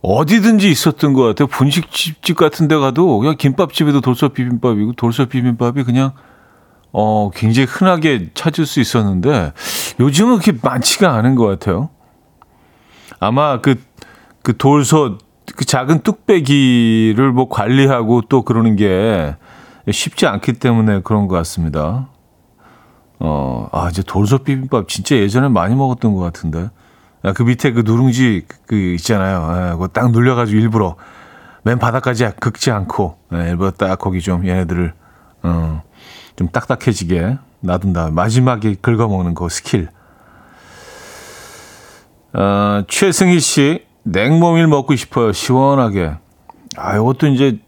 어디든지 0.01 0.69
있었던 0.69 1.13
것 1.13 1.23
같아요. 1.23 1.47
분식집 1.47 2.35
같은 2.35 2.67
데 2.67 2.75
가도 2.75 3.19
그냥 3.19 3.35
김밥집에도 3.37 4.01
돌솥 4.01 4.33
비빔밥이고 4.33 4.93
돌솥 4.93 5.29
비빔밥이 5.29 5.83
그냥 5.83 6.11
어, 6.91 7.29
굉장히 7.33 7.67
흔하게 7.67 8.31
찾을 8.33 8.65
수 8.65 8.79
있었는데 8.79 9.53
요즘은 9.99 10.39
그렇게 10.39 10.59
많지가 10.61 11.13
않은 11.13 11.35
것 11.35 11.45
같아요. 11.45 11.89
아마 13.19 13.61
그, 13.61 13.75
그 14.43 14.57
돌솥 14.57 15.19
그 15.55 15.65
작은 15.65 16.01
뚝배기를 16.01 17.31
뭐 17.31 17.49
관리하고 17.49 18.21
또 18.29 18.43
그러는 18.43 18.75
게 18.75 19.35
쉽지 19.89 20.27
않기 20.27 20.53
때문에 20.53 21.01
그런 21.01 21.27
것 21.27 21.35
같습니다. 21.37 22.09
어, 23.19 23.67
아, 23.71 23.89
이제 23.89 24.01
돌솥 24.01 24.43
비빔밥 24.43 24.87
진짜 24.87 25.15
예전에 25.15 25.47
많이 25.47 25.75
먹었던 25.75 26.13
것 26.13 26.21
같은데. 26.21 26.69
아, 27.23 27.33
그 27.33 27.43
밑에 27.43 27.71
그 27.71 27.83
누룽지 27.85 28.45
그 28.65 28.75
있잖아요. 28.75 29.41
아, 29.43 29.71
그거 29.73 29.87
딱 29.87 30.11
눌려가지고 30.11 30.59
일부러 30.59 30.95
맨 31.63 31.77
바닥까지 31.77 32.27
긁지 32.39 32.71
않고 32.71 33.17
예, 33.33 33.49
일부러 33.49 33.69
딱 33.71 33.99
거기 33.99 34.21
좀 34.21 34.47
얘네들을 34.47 34.93
어, 35.43 35.83
좀 36.35 36.47
딱딱해지게 36.47 37.37
놔둔 37.59 37.93
다음 37.93 38.15
마지막에 38.15 38.75
긁어먹는 38.81 39.35
그 39.35 39.47
스킬. 39.49 39.89
어, 42.33 42.83
최승희 42.87 43.39
씨 43.39 43.85
냉모밀 44.03 44.67
먹고 44.67 44.95
싶어요. 44.95 45.31
시원하게. 45.31 46.15
아, 46.77 46.95
이것도 46.95 47.27
이제 47.27 47.59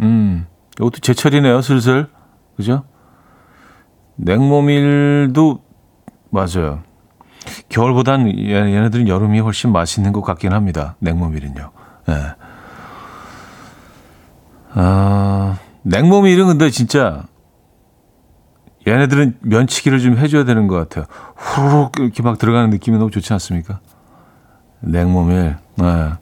음, 0.00 0.46
이것도 0.76 1.00
제철이네요. 1.00 1.62
슬슬. 1.62 2.08
그죠? 2.56 2.84
냉모밀도 4.16 5.62
맞아요. 6.30 6.82
겨울보단 7.68 8.28
얘네들은 8.28 9.08
여름이 9.08 9.40
훨씬 9.40 9.72
맛있는 9.72 10.12
것 10.12 10.22
같긴 10.22 10.52
합니다. 10.52 10.96
냉모밀은요. 11.00 11.70
예. 12.08 12.12
네. 12.12 12.18
아, 14.74 15.58
냉모밀은 15.82 16.46
근데 16.46 16.70
진짜 16.70 17.24
얘네들은 18.86 19.38
면치기를 19.40 20.00
좀 20.00 20.18
해줘야 20.18 20.44
되는 20.44 20.66
것 20.66 20.76
같아요. 20.76 21.04
후루룩 21.36 21.92
이렇게 21.98 22.22
막 22.22 22.38
들어가는 22.38 22.70
느낌이 22.70 22.98
너무 22.98 23.10
좋지 23.10 23.32
않습니까? 23.32 23.80
냉모밀. 24.82 25.56
네. 25.76 26.12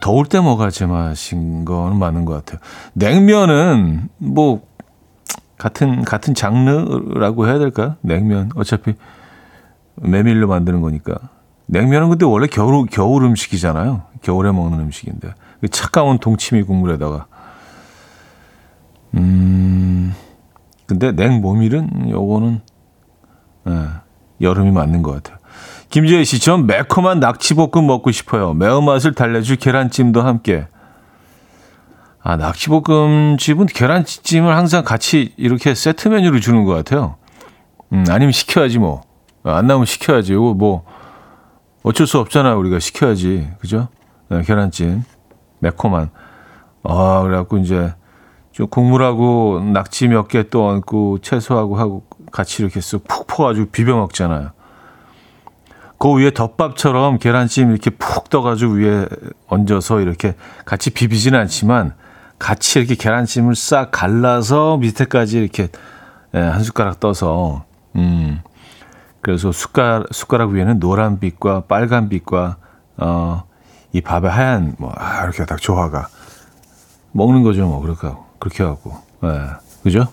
더울 0.00 0.26
때 0.26 0.40
먹어야 0.40 0.70
제맛인 0.70 1.64
거는 1.64 1.98
맞는 1.98 2.24
것 2.24 2.34
같아요. 2.34 2.60
냉면은 2.94 4.08
뭐 4.18 4.62
같은 5.58 6.02
같은 6.02 6.34
장르라고 6.34 7.46
해야 7.46 7.58
될까? 7.58 7.96
냉면 8.00 8.50
어차피 8.56 8.94
메밀로 9.96 10.48
만드는 10.48 10.80
거니까. 10.80 11.14
냉면은 11.66 12.08
근데 12.10 12.24
원래 12.26 12.46
겨울 12.46 12.86
겨울 12.86 13.24
음식이잖아요. 13.24 14.02
겨울에 14.22 14.52
먹는 14.52 14.80
음식인데 14.80 15.34
그 15.60 15.68
차가운 15.68 16.18
동치미 16.18 16.62
국물에다가 16.64 17.26
음 19.14 20.12
근데 20.86 21.12
냉모밀은 21.12 22.10
요거는 22.10 22.60
예, 23.68 23.86
여름이 24.40 24.72
맞는 24.72 25.02
것 25.02 25.12
같아요. 25.22 25.38
김재희 25.94 26.24
씨, 26.24 26.40
전 26.40 26.66
매콤한 26.66 27.20
낙지볶음 27.20 27.86
먹고 27.86 28.10
싶어요. 28.10 28.52
매운맛을 28.54 29.12
달래줄 29.14 29.54
계란찜도 29.58 30.22
함께. 30.22 30.66
아, 32.20 32.36
낙지볶음 32.36 33.36
집은 33.38 33.66
계란찜을 33.66 34.56
항상 34.56 34.82
같이 34.82 35.34
이렇게 35.36 35.72
세트 35.72 36.08
메뉴로 36.08 36.40
주는 36.40 36.64
것 36.64 36.74
같아요. 36.74 37.14
음, 37.92 38.04
아니면 38.08 38.32
시켜야지 38.32 38.80
뭐. 38.80 39.02
안 39.44 39.68
나오면 39.68 39.86
시켜야지. 39.86 40.32
이거 40.32 40.52
뭐 40.52 40.84
어쩔 41.84 42.08
수 42.08 42.18
없잖아요. 42.18 42.58
우리가 42.58 42.80
시켜야지. 42.80 43.50
그죠? 43.60 43.86
네, 44.30 44.42
계란찜. 44.42 45.04
매콤한. 45.60 46.10
아, 46.82 47.20
그래갖고 47.22 47.58
이제 47.58 47.94
좀 48.50 48.66
국물하고 48.66 49.60
낙지 49.72 50.08
몇 50.08 50.26
개 50.26 50.42
또 50.50 50.66
얹고 50.66 51.20
채소하고 51.20 51.76
하고 51.78 52.02
같이 52.32 52.64
이렇게 52.64 52.80
쓱 52.80 53.06
푹 53.06 53.28
퍼가지고 53.28 53.68
비벼 53.70 53.94
먹잖아요. 53.94 54.50
그 55.98 56.12
위에 56.14 56.32
덮밥처럼 56.32 57.18
계란찜 57.18 57.70
이렇게 57.70 57.90
푹 57.90 58.30
떠가지고 58.30 58.72
위에 58.74 59.06
얹어서 59.48 60.00
이렇게 60.00 60.34
같이 60.64 60.90
비비지는 60.90 61.38
않지만 61.40 61.94
같이 62.38 62.78
이렇게 62.78 62.94
계란찜을 62.94 63.54
싹 63.54 63.90
갈라서 63.90 64.76
밑에까지 64.78 65.38
이렇게 65.38 65.68
예, 66.34 66.38
한 66.38 66.62
숟가락 66.62 67.00
떠서 67.00 67.64
음 67.96 68.40
그래서 69.20 69.52
숟가락 69.52 70.08
숟가락 70.12 70.50
위에는 70.50 70.78
노란빛과 70.78 71.62
빨간빛과 71.62 72.56
어 72.98 73.54
이 73.94 74.00
밥의 74.00 74.28
하얀 74.28 74.74
뭐 74.76 74.92
아, 74.96 75.22
이렇게 75.22 75.46
딱 75.46 75.60
조화가 75.60 76.08
먹는 77.12 77.44
거죠 77.44 77.64
뭐 77.66 77.80
그렇게 77.80 78.08
하고 78.08 78.24
그렇게 78.40 78.64
하고 78.64 78.92
예 79.22 79.50
그죠? 79.84 80.08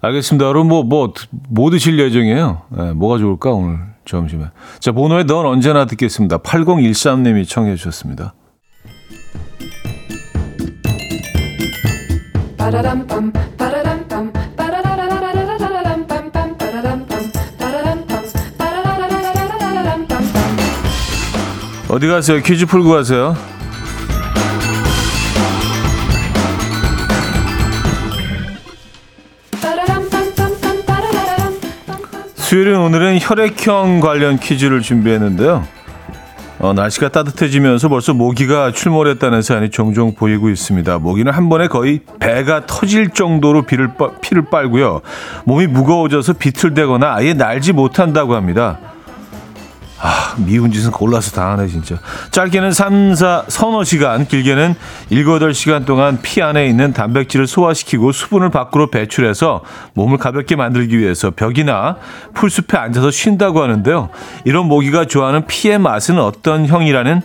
알겠습니다. 0.00 0.46
여러분 0.46 0.68
뭐뭐뭐 0.68 1.70
드실 1.70 1.98
예정이에요? 1.98 2.62
예, 2.78 2.82
뭐가 2.92 3.18
좋을까 3.18 3.50
오늘 3.52 3.80
점심에. 4.04 4.46
자 4.80 4.92
번호에 4.92 5.24
넌 5.24 5.46
언제나 5.46 5.84
듣겠습니다. 5.86 6.38
8013님이 6.38 7.48
청해 7.48 7.76
주셨습니다. 7.76 8.34
어디 21.88 22.08
가세요? 22.08 22.42
퀴즈 22.42 22.66
풀고 22.66 22.90
가세요. 22.90 23.36
수요일은 32.54 32.78
오늘은 32.78 33.18
혈액형 33.20 33.98
관련 33.98 34.38
퀴즈를 34.38 34.80
준비했는데요. 34.80 35.66
어, 36.60 36.72
날씨가 36.72 37.08
따뜻해지면서 37.08 37.88
벌써 37.88 38.14
모기가 38.14 38.70
출몰했다는 38.70 39.42
사연이 39.42 39.70
종종 39.70 40.14
보이고 40.14 40.48
있습니다. 40.48 41.00
모기는 41.00 41.32
한 41.32 41.48
번에 41.48 41.66
거의 41.66 41.98
배가 42.20 42.64
터질 42.64 43.10
정도로 43.10 43.62
피를 43.62 43.90
빨고요. 44.52 45.00
몸이 45.46 45.66
무거워져서 45.66 46.34
비틀대거나 46.34 47.16
아예 47.16 47.34
날지 47.34 47.72
못한다고 47.72 48.36
합니다. 48.36 48.78
아, 50.06 50.34
미운 50.36 50.70
짓은 50.70 50.90
골라서 50.90 51.30
당하네, 51.30 51.66
진짜. 51.68 51.96
짧게는 52.30 52.72
3, 52.72 53.14
4, 53.14 53.44
서너 53.48 53.84
시간, 53.84 54.28
길게는 54.28 54.74
7, 55.08 55.24
8시간 55.24 55.86
동안 55.86 56.18
피 56.20 56.42
안에 56.42 56.68
있는 56.68 56.92
단백질을 56.92 57.46
소화시키고 57.46 58.12
수분을 58.12 58.50
밖으로 58.50 58.90
배출해서 58.90 59.62
몸을 59.94 60.18
가볍게 60.18 60.56
만들기 60.56 60.98
위해서 60.98 61.30
벽이나 61.30 61.96
풀숲에 62.34 62.76
앉아서 62.76 63.10
쉰다고 63.10 63.62
하는데요. 63.62 64.10
이런 64.44 64.66
모기가 64.66 65.06
좋아하는 65.06 65.46
피의 65.46 65.78
맛은 65.78 66.18
어떤 66.18 66.66
형이라는 66.66 67.22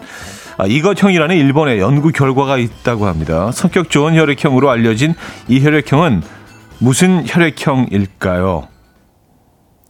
아, 0.58 0.66
이것형이라는 0.66 1.36
일본의 1.36 1.80
연구 1.80 2.14
결과가 2.14 2.58
있다고 2.58 3.08
합니다. 3.08 3.52
성격 3.52 3.90
좋은 3.90 4.16
혈액형으로 4.16 4.70
알려진 4.70 5.16
이 5.50 5.62
혈액형은 5.62 6.24
무슨 6.80 7.26
혈액형일까요? 7.28 8.79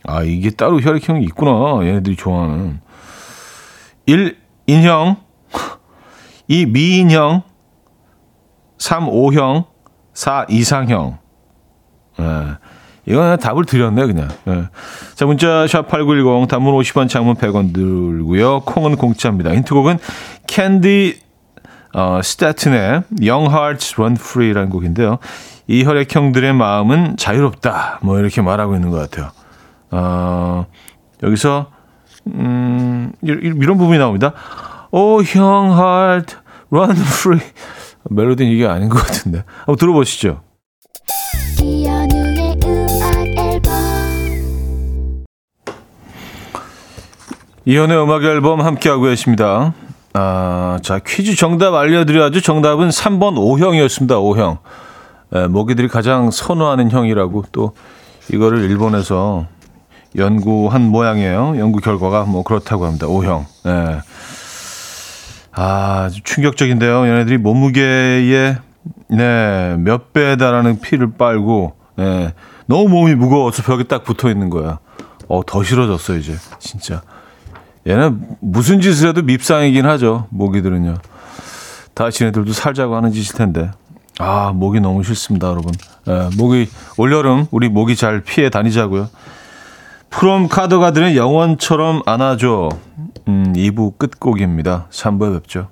아, 0.05 0.23
이게 0.23 0.49
따로 0.49 0.79
혈액형이 0.79 1.23
있구나. 1.25 1.85
얘네들이 1.85 2.15
좋아하는. 2.15 2.79
1. 4.05 4.37
인형. 4.67 5.17
2. 6.47 6.65
미인형. 6.67 7.43
3. 8.77 9.07
O형. 9.09 9.65
4. 10.13 10.45
이상형. 10.49 11.17
예. 12.19 12.23
이거는 13.05 13.37
답을 13.37 13.65
드렸네, 13.65 14.05
그냥. 14.05 14.29
예. 14.47 14.69
자, 15.15 15.25
문자 15.25 15.65
샵 15.67 15.87
8910 15.87 16.47
단문 16.47 16.73
50원 16.75 17.09
장문 17.09 17.35
100원 17.35 17.73
들고요. 17.73 18.61
콩은 18.61 18.97
공짜입니다. 18.97 19.53
힌트곡은 19.53 19.97
캔디 20.47 21.19
어, 21.93 22.21
스타튼의 22.23 23.03
Young 23.19 23.51
Hearts 23.51 23.95
Run 23.95 24.15
Free라는 24.19 24.69
곡인데요. 24.69 25.17
이 25.67 25.83
혈액형들의 25.83 26.53
마음은 26.53 27.17
자유롭다. 27.17 27.99
뭐 28.01 28.19
이렇게 28.19 28.41
말하고 28.41 28.75
있는 28.75 28.91
것 28.91 28.97
같아요. 28.97 29.31
어, 29.91 30.65
여기서 31.23 31.67
음, 32.27 33.11
이런 33.21 33.77
부분이 33.77 33.97
나옵니다. 33.97 34.33
오, 34.91 35.21
형, 35.21 35.71
heart, 35.77 36.35
run 36.71 36.91
free. 36.91 37.41
멜로디는 38.09 38.51
이게 38.51 38.67
아닌 38.67 38.89
것 38.89 38.99
같은데. 38.99 39.43
한번 39.59 39.75
들어보시죠. 39.77 40.41
이현의 47.65 48.01
음악 48.03 48.23
앨범 48.23 48.61
함께하고 48.61 49.03
계십니다. 49.03 49.73
아, 50.13 50.79
자, 50.81 50.99
퀴즈 50.99 51.35
정답 51.35 51.75
알려드려야죠. 51.75 52.41
정답은 52.41 52.89
3번 52.89 53.37
O형이었습니다. 53.37 54.19
O형. 54.19 54.57
에, 55.33 55.47
모기들이 55.47 55.87
가장 55.87 56.31
선호하는 56.31 56.89
형이라고 56.89 57.43
또 57.51 57.73
이거를 58.33 58.63
일본에서 58.63 59.45
연구한 60.15 60.83
모양이에요. 60.83 61.59
연구 61.59 61.79
결과가 61.79 62.23
뭐 62.23 62.43
그렇다고 62.43 62.85
합니다. 62.85 63.07
O형. 63.07 63.45
네. 63.63 63.99
아, 65.51 66.09
충격적인데요. 66.23 67.05
얘네들이 67.07 67.37
몸무게의 67.37 68.57
네, 69.09 69.75
몇 69.77 70.13
배에 70.13 70.35
달하는 70.35 70.79
피를 70.79 71.11
빨고 71.17 71.73
네, 71.95 72.33
너무 72.65 72.87
몸이 72.89 73.15
무거워서 73.15 73.63
벽에 73.63 73.83
딱 73.83 74.03
붙어 74.03 74.29
있는 74.29 74.49
거야. 74.49 74.79
어, 75.27 75.41
더 75.45 75.63
싫어졌어, 75.63 76.15
이제. 76.15 76.35
진짜. 76.59 77.01
얘는 77.87 78.37
무슨 78.39 78.81
짓을 78.81 79.09
해도 79.09 79.21
밉상이긴 79.21 79.85
하죠. 79.85 80.27
모기들은요. 80.29 80.95
다 81.93 82.09
지네들도 82.09 82.53
살자고 82.53 82.95
하는 82.95 83.11
짓일 83.11 83.35
텐데. 83.35 83.71
아, 84.17 84.51
목이 84.53 84.79
너무 84.79 85.03
싫습니다, 85.03 85.47
여러분. 85.47 85.73
예, 86.07 86.29
목이, 86.37 86.69
올여름 86.97 87.47
우리 87.51 87.69
목이 87.69 87.95
잘 87.95 88.21
피해 88.21 88.49
다니자고요. 88.49 89.09
프롬 90.09 90.47
카드가 90.47 90.91
들은 90.91 91.15
영원처럼 91.15 92.01
안아줘. 92.05 92.69
음, 93.27 93.53
2부 93.53 93.97
끝곡입니다. 93.97 94.87
3부에 94.89 95.33
뵙죠. 95.41 95.69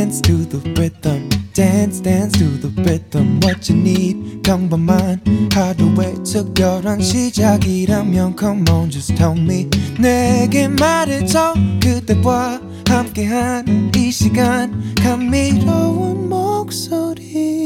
Dance 0.00 0.22
to 0.22 0.32
the 0.48 0.58
rhythm. 0.80 1.28
dance 1.52 2.00
dance 2.00 2.32
to 2.38 2.46
the 2.58 2.72
rhythm 2.82 3.38
what 3.42 3.70
you 3.70 3.78
need 3.78 4.40
평범한 4.42 5.20
하루의 5.52 6.14
특별한 6.24 7.02
시작이라면 7.02 8.34
come 8.38 8.64
on 8.70 8.88
just 8.90 9.14
tell 9.14 9.38
me 9.38 9.68
내게 9.98 10.68
말해줘 10.68 11.52
그대와 11.82 12.62
함께한 12.88 13.92
이 13.94 14.10
시간 14.10 14.94
감미로운 14.94 16.30
목소리 16.30 17.60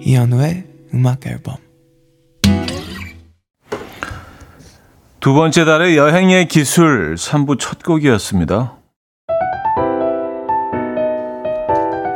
이현우의 0.00 0.64
음악 0.94 1.26
앨범 1.26 1.56
두 5.20 5.34
번째 5.34 5.66
달의 5.66 5.98
여행의 5.98 6.48
기술 6.48 7.16
3부 7.16 7.58
첫 7.58 7.82
곡이었습니다. 7.82 8.77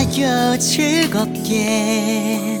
들어봐요 0.00 0.56
즐겁게 0.58 2.60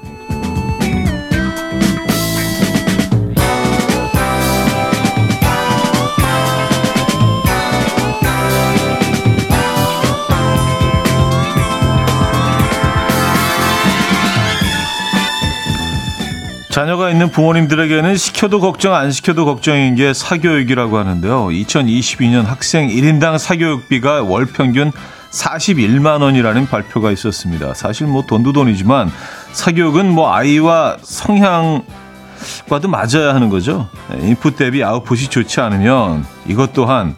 자녀가 16.71 17.09
있는 17.09 17.29
부모님들에게는 17.29 18.15
시켜도 18.15 18.61
걱정 18.61 18.95
안 18.95 19.11
시켜도 19.11 19.43
걱정인 19.43 19.95
게 19.95 20.13
사교육이라고 20.13 20.97
하는데요. 20.97 21.47
2022년 21.47 22.45
학생 22.45 22.87
1인당 22.87 23.37
사교육비가 23.37 24.23
월 24.23 24.45
평균 24.45 24.93
41만 25.31 26.21
원이라는 26.21 26.67
발표가 26.67 27.11
있었습니다. 27.11 27.73
사실 27.73 28.07
뭐 28.07 28.23
돈도 28.25 28.53
돈이지만 28.53 29.11
사교육은 29.51 30.13
뭐 30.13 30.33
아이와 30.33 30.97
성향과도 31.01 32.87
맞아야 32.87 33.35
하는 33.35 33.49
거죠. 33.49 33.89
인풋 34.21 34.55
대비 34.55 34.81
아웃풋이 34.81 35.27
좋지 35.27 35.59
않으면 35.59 36.25
이것 36.47 36.71
또한 36.71 37.17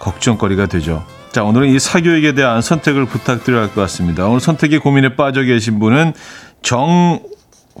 걱정거리가 0.00 0.66
되죠. 0.66 1.02
자, 1.32 1.44
오늘은 1.44 1.68
이 1.68 1.78
사교육에 1.78 2.32
대한 2.32 2.60
선택을 2.60 3.06
부탁드려야 3.06 3.62
할 3.62 3.68
것 3.70 3.80
같습니다. 3.82 4.26
오늘 4.26 4.40
선택에 4.40 4.76
고민에 4.76 5.16
빠져 5.16 5.42
계신 5.42 5.78
분은 5.78 6.12
정 6.60 7.20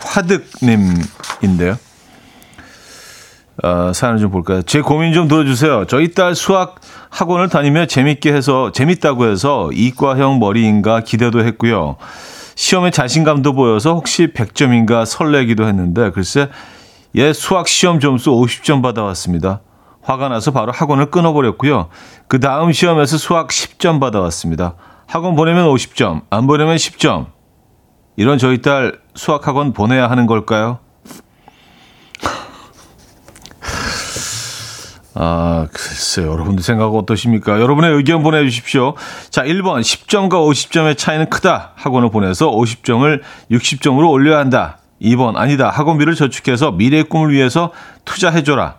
화득님인데요. 0.00 1.76
어, 3.62 3.92
사연을 3.92 4.18
좀 4.18 4.30
볼까요? 4.30 4.62
제 4.62 4.80
고민 4.80 5.14
좀 5.14 5.28
들어주세요. 5.28 5.86
저희 5.86 6.12
딸 6.12 6.34
수학 6.34 6.76
학원을 7.10 7.48
다니며 7.48 7.86
재밌게 7.86 8.32
해서, 8.32 8.70
재밌다고 8.72 9.26
해서 9.26 9.70
이과형 9.72 10.38
머리인가 10.38 11.00
기대도 11.00 11.44
했고요. 11.44 11.96
시험에 12.54 12.90
자신감도 12.90 13.54
보여서 13.54 13.94
혹시 13.94 14.28
100점인가 14.28 15.06
설레기도 15.06 15.66
했는데, 15.66 16.10
글쎄, 16.10 16.48
얘 17.16 17.32
수학 17.32 17.66
시험 17.66 17.98
점수 17.98 18.30
50점 18.30 18.82
받아왔습니다. 18.82 19.62
화가 20.02 20.28
나서 20.28 20.52
바로 20.52 20.70
학원을 20.70 21.10
끊어버렸고요. 21.10 21.88
그 22.28 22.38
다음 22.40 22.72
시험에서 22.72 23.16
수학 23.16 23.48
10점 23.48 24.00
받아왔습니다. 24.00 24.74
학원 25.06 25.34
보내면 25.34 25.66
50점, 25.68 26.22
안 26.30 26.46
보내면 26.46 26.76
10점. 26.76 27.26
이런 28.16 28.38
저희 28.38 28.62
딸 28.62 28.98
수학학원 29.16 29.72
보내야 29.72 30.08
하는 30.08 30.26
걸까요? 30.26 30.78
아, 35.18 35.66
글쎄요. 35.72 36.30
여러분들 36.30 36.62
생각 36.62 36.94
어떠십니까? 36.94 37.58
여러분의 37.60 37.90
의견 37.94 38.22
보내주십시오. 38.22 38.94
자, 39.30 39.42
1번. 39.44 39.80
10점과 39.80 40.32
50점의 40.32 40.98
차이는 40.98 41.30
크다. 41.30 41.72
학원을 41.74 42.10
보내서 42.10 42.50
50점을 42.50 43.22
60점으로 43.50 44.10
올려야 44.10 44.38
한다. 44.38 44.78
2번 45.00 45.36
아니다. 45.36 45.70
학원비를 45.70 46.14
저축해서 46.14 46.72
미래의 46.72 47.04
꿈을 47.04 47.32
위해서 47.32 47.72
투자해줘라. 48.04 48.76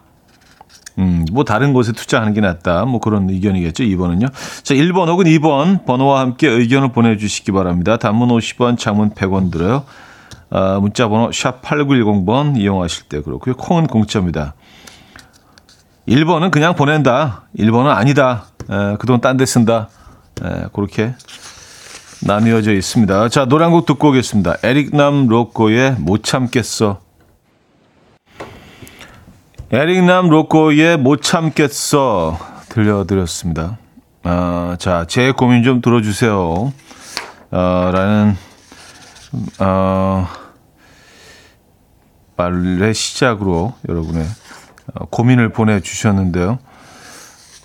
음, 0.99 1.25
뭐 1.31 1.43
다른 1.43 1.73
곳에 1.73 1.91
투자하는 1.91 2.33
게 2.33 2.41
낫다. 2.41 2.85
뭐 2.85 2.99
그런 2.99 3.29
의견이겠죠. 3.29 3.83
2번은요. 3.83 4.31
자, 4.63 4.75
1번 4.75 5.07
혹은 5.07 5.25
2번 5.25 5.85
번호와 5.85 6.19
함께 6.19 6.47
의견을 6.47 6.91
보내주시기 6.91 7.51
바랍니다. 7.51 7.97
단문 7.97 8.29
50원, 8.29 8.77
장문 8.77 9.11
100원 9.11 9.51
들어요. 9.51 9.85
아, 10.49 10.79
문자 10.79 11.07
번호 11.07 11.31
샵 11.31 11.61
8910번 11.61 12.57
이용하실 12.57 13.05
때 13.09 13.21
그렇고요. 13.21 13.55
콩은 13.55 13.87
공짜입니다. 13.87 14.53
1번은 16.07 16.51
그냥 16.51 16.73
보낸다. 16.75 17.43
1번은 17.57 17.87
아니다. 17.87 18.45
그 18.99 19.05
돈 19.07 19.19
딴 19.21 19.37
데 19.37 19.45
쓴다. 19.45 19.89
에, 20.43 20.65
그렇게 20.73 21.15
나뉘어져 22.23 22.73
있습니다. 22.73 23.29
자, 23.29 23.45
노래 23.45 23.63
한 23.65 23.71
곡 23.73 23.85
듣고 23.85 24.09
오겠습니다. 24.09 24.55
에릭남 24.63 25.27
로꼬의 25.27 25.95
못 25.99 26.23
참겠어. 26.23 26.99
에릭남 29.71 30.29
로꼬의 30.29 30.97
못 30.97 31.21
참겠어 31.21 32.39
들려드렸습니다. 32.69 33.77
아, 34.23 34.75
자, 34.79 35.05
제 35.07 35.31
고민 35.31 35.63
좀 35.63 35.81
들어주세요. 35.81 36.71
아, 37.51 37.91
라는 37.93 38.35
어, 39.59 40.27
말의 42.37 42.93
시작으로 42.93 43.73
여러분의 43.89 44.25
어, 44.93 45.05
고민을 45.05 45.49
보내주셨는데요. 45.49 46.59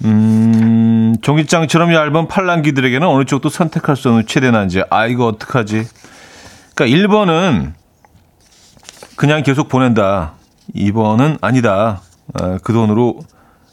음, 0.05 1.15
종이장처럼 1.23 1.95
얇은 1.95 2.27
팔랑귀들에게는 2.27 3.07
어느 3.07 3.25
쪽도 3.25 3.49
선택할 3.49 3.97
수 3.97 4.09
없는 4.09 4.27
최대 4.27 4.51
난제. 4.51 4.85
아, 4.91 5.07
이거 5.07 5.27
어떡하지? 5.27 5.87
그러니까 6.75 6.99
1번은 6.99 7.73
그냥 9.15 9.43
계속 9.43 9.69
보낸다. 9.69 10.33
2번은 10.75 11.39
아니다. 11.41 12.01
어, 12.35 12.59
그 12.65 12.73
돈으로 12.73 13.21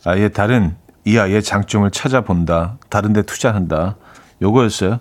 아예 0.06 0.30
다른 0.30 0.76
이 1.06 1.18
아이의 1.18 1.42
장점을 1.42 1.90
찾아본다. 1.90 2.78
다른 2.90 3.14
데 3.14 3.24
투자한다. 3.24 3.96
요거였어요. 4.42 5.00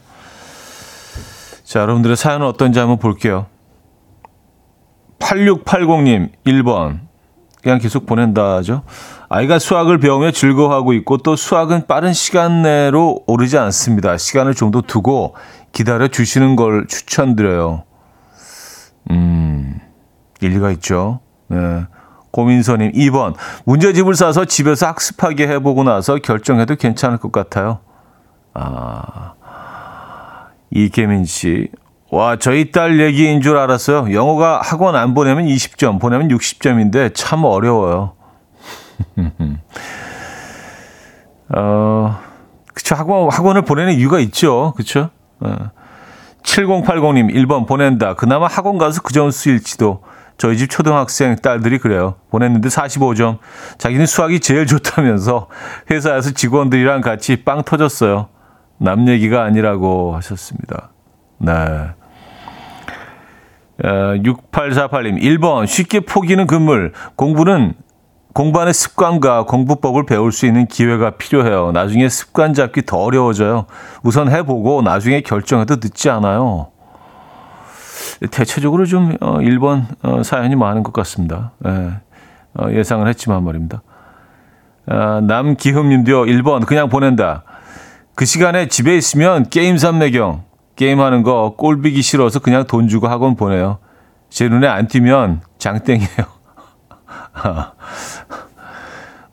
자, 1.65 1.81
여러분들의 1.81 2.17
사연은 2.17 2.47
어떤지 2.47 2.79
한번 2.79 2.99
볼게요. 2.99 3.47
8680님, 5.19 6.31
1번. 6.47 7.01
그냥 7.63 7.79
계속 7.79 8.07
보낸다죠. 8.07 8.83
아이가 9.29 9.59
수학을 9.59 9.99
배우며 9.99 10.31
즐거워하고 10.31 10.93
있고 10.95 11.19
또 11.19 11.37
수학은 11.37 11.87
빠른 11.87 12.13
시간 12.13 12.63
내로 12.63 13.23
오르지 13.27 13.59
않습니다. 13.59 14.17
시간을 14.17 14.55
좀 14.55 14.71
더 14.71 14.81
두고 14.81 15.35
기다려 15.73 16.09
주시는 16.09 16.57
걸 16.57 16.87
추천드려요. 16.87 17.85
음, 19.11 19.81
일리가 20.41 20.71
있죠. 20.73 21.21
네. 21.49 21.85
고민서님 22.31 22.93
2번 22.93 23.35
문제집을 23.65 24.15
싸서 24.15 24.45
집에서 24.45 24.87
학습하게 24.87 25.49
해보고 25.49 25.83
나서 25.83 26.17
결정해도 26.17 26.77
괜찮을 26.77 27.19
것 27.19 27.33
같아요. 27.33 27.81
아 28.55 29.35
이계민 30.71 31.25
씨. 31.25 31.69
와, 32.11 32.37
저희 32.37 32.71
딸 32.71 33.01
얘기인 33.01 33.42
줄 33.42 33.59
알았어요. 33.59 34.14
영어가 34.14 34.61
학원 34.62 34.97
안 34.97 35.12
보내면 35.14 35.44
20점, 35.47 36.01
보내면 36.01 36.29
60점인데 36.29 37.14
참 37.14 37.44
어려워요. 37.44 38.14
어, 41.55 42.18
그쵸. 42.73 42.94
학원, 42.94 43.31
학원을 43.31 43.62
보내는 43.62 43.94
이유가 43.94 44.21
있죠. 44.21 44.73
그쵸. 44.77 45.11
어. 45.40 45.71
7080님, 46.42 47.35
1번 47.35 47.66
보낸다. 47.66 48.14
그나마 48.14 48.47
학원 48.47 48.79
가서 48.79 49.03
그 49.03 49.12
점수일지도. 49.12 50.03
저희 50.38 50.57
집 50.57 50.71
초등학생 50.71 51.35
딸들이 51.37 51.79
그래요. 51.79 52.14
보냈는데 52.31 52.68
45점. 52.68 53.38
자기는 53.77 54.07
수학이 54.07 54.40
제일 54.40 54.66
좋다면서 54.66 55.49
회사에서 55.90 56.31
직원들이랑 56.31 57.01
같이 57.01 57.42
빵 57.44 57.64
터졌어요. 57.64 58.29
남 58.79 59.09
얘기가 59.09 59.42
아니라고 59.42 60.14
하셨습니다. 60.16 60.90
네. 61.38 61.53
어, 63.85 63.88
6848님, 64.23 65.21
1번, 65.21 65.67
쉽게 65.67 66.01
포기는 66.01 66.47
금물. 66.47 66.93
공부는 67.17 67.75
공부하는 68.35 68.73
습관과 68.73 69.45
공부법을 69.45 70.07
배울 70.07 70.33
수 70.33 70.47
있는 70.47 70.67
기회가 70.67 71.11
필요해요. 71.11 71.73
나중에 71.73 72.09
습관 72.09 72.55
잡기 72.55 72.83
더 72.87 72.99
어려워져요. 72.99 73.67
우선 74.03 74.31
해보고 74.31 74.83
나중에 74.83 75.23
결정해도 75.23 75.77
늦지 75.77 76.11
않아요. 76.11 76.69
대체적으로 78.31 78.85
좀 78.85 79.17
어, 79.21 79.38
1번 79.38 79.85
어, 80.03 80.23
사연이 80.23 80.57
많은 80.57 80.83
것 80.83 80.93
같습니다. 80.93 81.53
예, 81.67 81.93
어, 82.55 82.71
예상을 82.71 83.07
했지만 83.09 83.45
말입니다. 83.45 83.83
아, 84.87 85.21
남기흠님도요. 85.23 86.23
1번 86.23 86.67
그냥 86.67 86.88
보낸다. 86.88 87.45
그 88.14 88.25
시간에 88.25 88.67
집에 88.67 88.97
있으면 88.97 89.49
게임 89.49 89.79
삼매경 89.79 90.48
게임하는 90.79 91.25
거 91.25 91.55
꼴비기 91.57 92.03
싫어서 92.03 92.38
그냥 92.38 92.64
돈 92.64 92.87
주고 92.87 93.09
학원 93.09 93.35
보내요. 93.35 93.79
제 94.31 94.49
눈에 94.49 94.69
안 94.69 94.87
띄면 94.87 95.41
장땡이에요. 95.59 96.09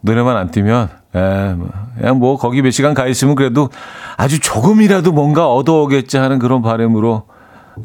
눈에만 0.01 0.37
안 0.37 0.49
띄면 0.49 0.89
에, 1.13 1.53
뭐, 1.53 1.69
그냥 1.97 2.17
뭐 2.17 2.37
거기 2.37 2.63
몇 2.63 2.71
시간 2.71 2.95
가 2.95 3.05
있으면 3.05 3.35
그래도 3.35 3.69
아주 4.17 4.39
조금이라도 4.39 5.11
뭔가 5.11 5.53
얻어오겠지 5.53 6.17
하는 6.17 6.39
그런 6.39 6.63
바람으로 6.63 7.27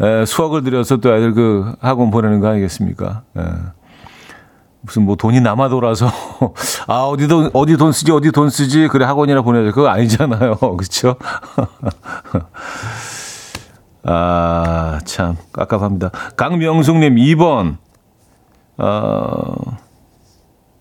에, 0.01 0.25
수학을 0.25 0.63
들여서 0.63 0.97
또 0.97 1.15
애들 1.15 1.35
그 1.35 1.75
학원 1.83 2.11
보내는 2.11 2.41
거 2.41 2.49
아니겠습니까? 2.49 3.25
에. 3.37 3.43
무슨 4.81 5.05
뭐 5.05 5.17
돈이 5.17 5.43
남아 5.43 5.69
돌아서 5.69 6.11
아 6.89 7.03
어디 7.03 7.29
돈 7.29 7.51
어디 7.53 7.77
돈 7.77 7.93
쓰지 7.93 8.11
어디 8.13 8.33
돈 8.33 8.49
쓰지 8.49 8.89
그래 8.89 9.05
학원이나 9.05 9.43
보내자 9.43 9.73
그거 9.73 9.89
아니잖아요 9.89 10.57
그렇죠 10.79 11.17
아 14.13 14.99
참 15.05 15.37
깝깝합니다. 15.53 16.11
강명숙님 16.37 17.17
2번 17.17 17.77
어 18.79 19.55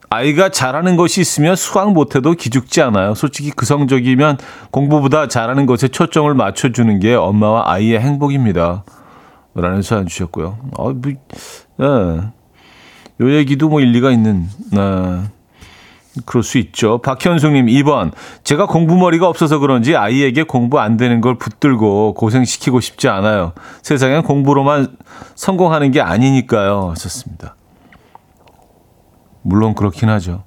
아이가 0.09 0.49
잘하는 0.49 0.95
것이 0.97 1.21
있으면 1.21 1.55
수학 1.55 1.93
못해도 1.93 2.33
기죽지 2.33 2.81
않아요. 2.81 3.13
솔직히 3.13 3.51
그 3.51 3.65
성적이면 3.65 4.37
공부보다 4.71 5.27
잘하는 5.27 5.65
것에 5.65 5.87
초점을 5.87 6.33
맞춰주는 6.33 6.99
게 6.99 7.13
엄마와 7.13 7.71
아이의 7.71 7.99
행복입니다. 7.99 8.83
라는 9.53 9.81
사연 9.81 10.07
주셨고요. 10.07 10.57
어, 10.77 10.93
뭐, 10.93 11.11
네. 11.77 11.85
요 13.21 13.33
얘기도 13.33 13.67
뭐 13.67 13.81
일리가 13.81 14.11
있는, 14.11 14.47
아, 14.77 15.27
그럴 16.25 16.43
수 16.43 16.57
있죠. 16.57 16.99
박현숙님 16.99 17.67
2번. 17.67 18.11
제가 18.43 18.65
공부머리가 18.65 19.27
없어서 19.27 19.59
그런지 19.59 19.95
아이에게 19.95 20.43
공부 20.43 20.79
안 20.79 20.97
되는 20.97 21.21
걸 21.21 21.37
붙들고 21.37 22.13
고생시키고 22.13 22.79
싶지 22.79 23.07
않아요. 23.07 23.53
세상엔 23.81 24.23
공부로만 24.23 24.97
성공하는 25.35 25.91
게 25.91 26.01
아니니까요. 26.01 26.89
하셨습니다. 26.91 27.55
물론 29.41 29.73
그렇긴 29.75 30.09
하죠. 30.09 30.43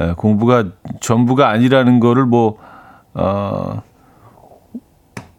예, 0.00 0.12
공부가 0.16 0.64
전부가 1.00 1.50
아니라는 1.50 2.00
거를 2.00 2.24
뭐, 2.24 2.56
어, 3.14 3.82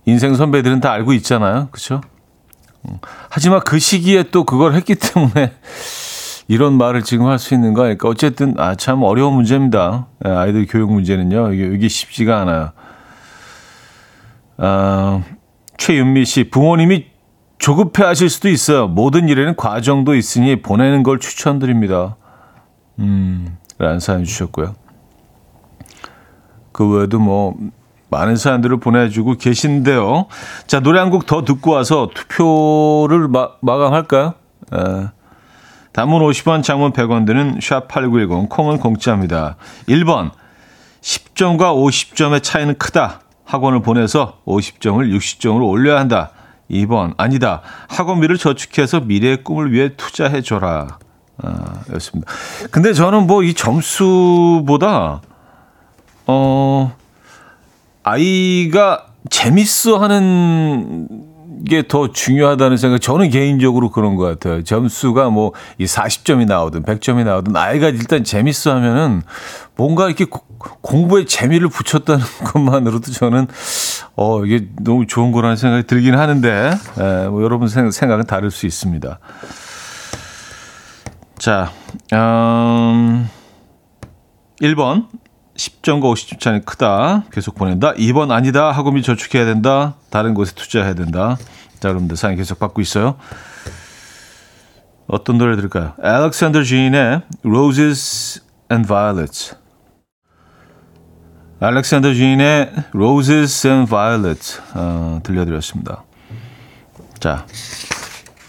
인생 0.06 0.36
선배들은 0.36 0.82
다 0.82 0.92
알고 0.92 1.14
있잖아요. 1.14 1.70
그쵸? 1.72 2.02
음, 2.88 2.98
하지만 3.30 3.62
그 3.62 3.80
시기에 3.80 4.24
또 4.32 4.44
그걸 4.44 4.74
했기 4.74 4.96
때문에 4.96 5.54
이런 6.52 6.74
말을 6.74 7.04
지금 7.04 7.28
할 7.28 7.40
수 7.40 7.54
있는 7.54 7.74
거니까 7.74 8.10
어쨌든 8.10 8.56
아 8.60 8.76
참 8.76 9.04
어려운 9.04 9.36
문제입니다. 9.36 10.08
예, 10.26 10.30
아이들 10.30 10.66
교육 10.68 10.92
문제는요. 10.92 11.54
이게, 11.54 11.64
이게 11.74 11.88
쉽지가 11.88 12.42
않아요. 12.42 12.72
아, 14.58 15.24
최윤미 15.78 16.26
씨 16.26 16.50
부모님이 16.50 17.06
조급해 17.58 18.04
하실 18.04 18.30
수도 18.30 18.50
있어요. 18.50 18.90
모든 18.90 19.30
일에는 19.30 19.56
과정도 19.56 20.14
있으니 20.14 20.62
보내는 20.62 21.04
걸 21.04 21.20
추천드립니다. 21.20 22.18
음, 23.00 23.58
라는 23.78 24.02
사연 24.02 24.26
주셨고요. 24.26 24.76
그 26.74 26.86
외에도 26.90 27.18
뭐 27.20 27.56
많은 28.10 28.36
사연들을 28.36 28.78
보내주고 28.82 29.38
계신데요. 29.38 30.26
자, 30.68 30.82
노래 30.82 31.00
한 31.00 31.12
곡 31.12 31.26
더 31.26 31.46
듣고 31.46 31.72
와서 31.72 32.10
투표를 32.14 33.30
마, 33.30 33.52
마감할까요? 33.62 34.34
에. 34.74 35.21
단문 35.94 36.22
50원, 36.22 36.64
장문 36.64 36.94
100원 36.94 37.26
드는 37.26 37.60
샵8910, 37.60 38.50
콩은 38.50 38.78
공짜입니다. 38.78 39.58
1번, 39.88 40.32
10점과 41.02 41.74
50점의 41.76 42.42
차이는 42.44 42.78
크다. 42.78 43.22
학원을 43.44 43.82
보내서 43.82 44.40
50점을 44.46 45.14
60점으로 45.18 45.68
올려야 45.68 46.00
한다. 46.00 46.32
2번, 46.70 47.14
아니다. 47.18 47.62
학원비를 47.90 48.38
저축해서 48.38 49.02
미래의 49.02 49.44
꿈을 49.44 49.74
위해 49.74 49.90
투자해 49.98 50.42
줘라. 50.42 51.00
아, 51.44 51.84
였습니다. 51.94 52.32
근데 52.72 52.94
저는 52.94 53.28
뭐 53.28 53.44
이 53.44 53.54
점수보다, 53.54 55.22
어, 56.28 56.96
아이가 58.04 59.08
재밌어 59.30 59.98
하는 59.98 61.08
게 61.70 61.84
더 61.88 62.12
중요하다는 62.12 62.78
생각, 62.78 63.00
저는 63.02 63.30
개인적으로 63.30 63.92
그런 63.92 64.16
것 64.16 64.24
같아요. 64.24 64.64
점수가 64.64 65.30
뭐, 65.30 65.54
이 65.78 65.86
40점이 65.86 66.46
나오든 66.46 66.84
100점이 66.84 67.24
나오든, 67.24 67.56
아이가 67.56 67.90
일단 67.90 68.24
재밌어 68.24 68.74
하면은 68.76 69.22
뭔가 69.76 70.08
이렇게 70.08 70.26
공부에 70.82 71.26
재미를 71.26 71.68
붙였다는 71.70 72.24
것만으로도 72.46 73.12
저는, 73.12 73.48
어, 74.16 74.46
이게 74.46 74.68
너무 74.82 75.06
좋은 75.08 75.32
거라는 75.32 75.56
생각이 75.56 75.88
들긴 75.88 76.16
하는데, 76.16 76.72
에, 77.00 77.28
뭐 77.28 77.44
여러분 77.44 77.68
생각은 77.68 78.26
다를 78.26 78.52
수 78.52 78.66
있습니다. 78.66 79.20
자, 81.38 81.72
음, 82.14 83.28
1번. 84.62 85.08
10점과 85.62 86.12
50점 86.14 86.40
차이 86.40 86.62
크다. 86.62 87.26
계속 87.32 87.56
보낸다. 87.56 87.94
2번 87.94 88.32
아니다. 88.32 88.72
학원비 88.72 89.04
저축해야 89.04 89.46
된다. 89.46 89.96
다른 90.10 90.34
곳에 90.34 90.54
투자해야 90.56 90.96
된다. 90.96 91.38
자, 91.80 91.90
여러분들 91.90 92.18
사연 92.18 92.36
계속 92.36 92.58
받고 92.60 92.82
있어요. 92.82 93.18
어떤 95.08 95.38
노래 95.38 95.56
들을까요? 95.56 95.94
알렉산더 96.02 96.64
주인의 96.64 97.22
Roses 97.44 98.42
and 98.72 98.88
Violets. 98.88 99.56
알렉산더 101.60 102.14
주인의 102.14 102.72
Roses 102.96 103.68
and 103.68 103.90
Violets 103.90 104.62
어, 104.74 105.20
들려드렸습니다. 105.24 106.04
자, 107.20 107.46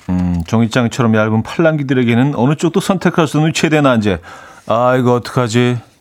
음, 0.08 0.42
종이장처럼 0.46 1.14
얇은 1.14 1.42
팔랑귀들에게는 1.42 2.34
어느 2.36 2.54
쪽도 2.54 2.80
선택할 2.80 3.26
수 3.26 3.36
없는 3.38 3.52
최대 3.52 3.82
난제. 3.82 4.20
아, 4.66 4.96
이거 4.96 5.14
어떡하지? 5.14 5.91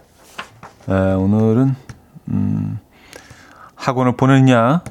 에, 0.90 0.94
오늘은 1.14 1.76
음, 2.30 2.80
학원을 3.76 4.16
보내느냐, 4.16 4.82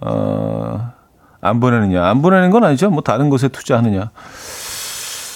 어, 0.00 0.92
안 1.40 1.60
보내느냐. 1.60 2.04
안 2.04 2.22
보내는 2.22 2.50
건 2.50 2.64
아니죠. 2.64 2.90
뭐 2.90 3.02
다른 3.02 3.30
곳에 3.30 3.48
투자하느냐. 3.48 4.10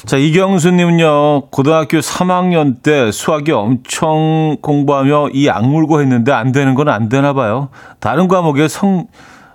자, 0.06 0.16
이경수님은요, 0.16 1.48
고등학교 1.50 1.98
3학년 1.98 2.82
때 2.82 3.12
수학이 3.12 3.52
엄청 3.52 4.56
공부하며 4.62 5.28
이 5.34 5.48
악물고 5.50 6.00
했는데 6.00 6.32
안 6.32 6.52
되는 6.52 6.74
건 6.74 6.88
안 6.88 7.08
되나 7.08 7.32
봐요. 7.34 7.68
다른 7.98 8.26
과목에 8.26 8.66
성, 8.68 9.06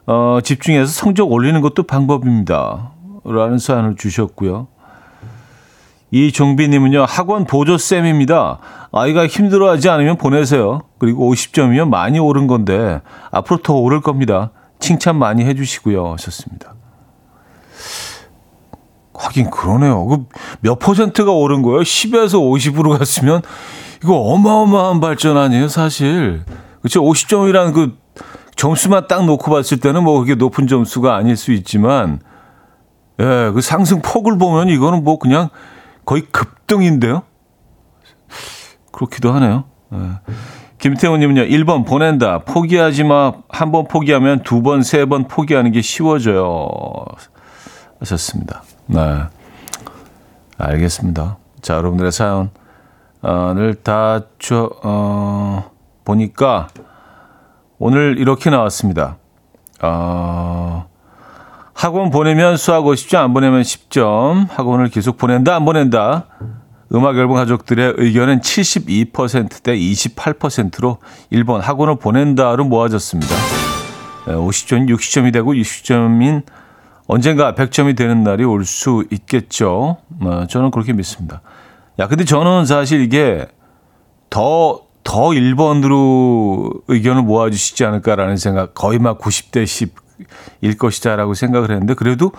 어, 0.05 0.37
집중해서 0.43 0.91
성적 0.91 1.31
올리는 1.31 1.59
것도 1.61 1.83
방법입니다. 1.83 2.91
라는 3.23 3.57
사연을 3.57 3.95
주셨고요. 3.95 4.67
이종비님은요, 6.11 7.05
학원 7.07 7.45
보조쌤입니다. 7.45 8.59
아이가 8.91 9.27
힘들어하지 9.27 9.89
않으면 9.89 10.17
보내세요. 10.17 10.81
그리고 10.97 11.31
50점이면 11.33 11.89
많이 11.89 12.19
오른 12.19 12.47
건데, 12.47 13.01
앞으로 13.31 13.61
더 13.61 13.73
오를 13.73 14.01
겁니다. 14.01 14.51
칭찬 14.79 15.17
많이 15.17 15.43
해주시고요. 15.45 16.13
하셨습니다. 16.13 16.75
하긴 19.13 19.49
그러네요. 19.49 20.05
그 20.07 20.25
몇 20.61 20.79
퍼센트가 20.79 21.31
오른 21.31 21.61
거예요? 21.61 21.81
10에서 21.81 22.33
50으로 22.35 22.97
갔으면, 22.97 23.41
이거 24.03 24.15
어마어마한 24.15 24.99
발전 24.99 25.37
아니에요, 25.37 25.67
사실. 25.67 26.43
그쵸? 26.81 27.01
50점이라는 27.01 27.73
그 27.73 27.97
점수만 28.55 29.07
딱 29.07 29.25
놓고 29.25 29.51
봤을 29.51 29.79
때는 29.79 30.03
뭐 30.03 30.19
그게 30.19 30.35
높은 30.35 30.67
점수가 30.67 31.15
아닐 31.15 31.35
수 31.35 31.51
있지만, 31.51 32.19
예, 33.19 33.51
그 33.53 33.61
상승 33.61 34.01
폭을 34.01 34.37
보면 34.37 34.69
이거는 34.69 35.03
뭐 35.03 35.17
그냥 35.17 35.49
거의 36.05 36.21
급등인데요. 36.23 37.23
그렇기도 38.91 39.31
하네요. 39.33 39.65
예. 39.93 39.97
김태훈님은요, 40.77 41.41
1번 41.43 41.85
보낸다. 41.87 42.39
포기하지 42.39 43.03
마. 43.05 43.33
한 43.49 43.71
번 43.71 43.87
포기하면 43.87 44.43
두 44.43 44.61
번, 44.61 44.83
세 44.83 45.05
번 45.05 45.27
포기하는 45.27 45.71
게 45.71 45.81
쉬워져요. 45.81 46.67
하셨습니다. 47.99 48.61
네. 48.87 49.23
알겠습니다. 50.57 51.37
자, 51.61 51.75
여러분들의 51.75 52.11
사연을 52.11 53.75
다 53.83 54.21
줘, 54.37 54.69
어, 54.83 55.71
보니까 56.03 56.67
오늘 57.79 58.17
이렇게 58.19 58.49
나왔습니다. 58.49 59.17
어, 59.81 60.87
학원 61.75 62.09
보내면 62.09 62.55
수학 62.55 62.85
50점, 62.85 63.17
안 63.17 63.33
보내면 63.33 63.61
10점. 63.61 64.49
학원을 64.49 64.87
계속 64.89 65.17
보낸다, 65.17 65.55
안 65.55 65.65
보낸다. 65.65 66.27
음악 66.93 67.17
앨범 67.17 67.35
가족들의 67.35 67.95
의견은 67.97 68.39
72%대 68.39 69.75
28%로 69.77 70.99
1번 71.33 71.59
학원을 71.59 71.97
보낸다로 71.97 72.63
모아졌습니다. 72.63 73.35
50점이 74.25 74.89
60점이 74.89 75.33
되고 75.33 75.53
60점인 75.53 76.43
언젠가 77.07 77.53
100점이 77.53 77.95
되는 77.97 78.23
날이 78.23 78.45
올 78.45 78.63
수 78.63 79.03
있겠죠. 79.11 79.97
어, 80.21 80.45
저는 80.49 80.71
그렇게 80.71 80.93
믿습니다. 80.93 81.41
야, 81.99 82.07
근데 82.07 82.23
저는 82.23 82.65
사실 82.65 83.01
이게 83.01 83.45
더, 84.29 84.81
더 85.03 85.29
1번으로 85.29 86.81
의견을 86.87 87.23
모아주시지 87.23 87.83
않을까라는 87.83 88.37
생각, 88.37 88.73
거의 88.73 88.97
막 88.97 89.19
90대 89.19 89.65
10, 89.67 89.93
일 90.61 90.77
것이다라고 90.77 91.33
생각을 91.33 91.71
했는데 91.71 91.93
그래도 91.93 92.31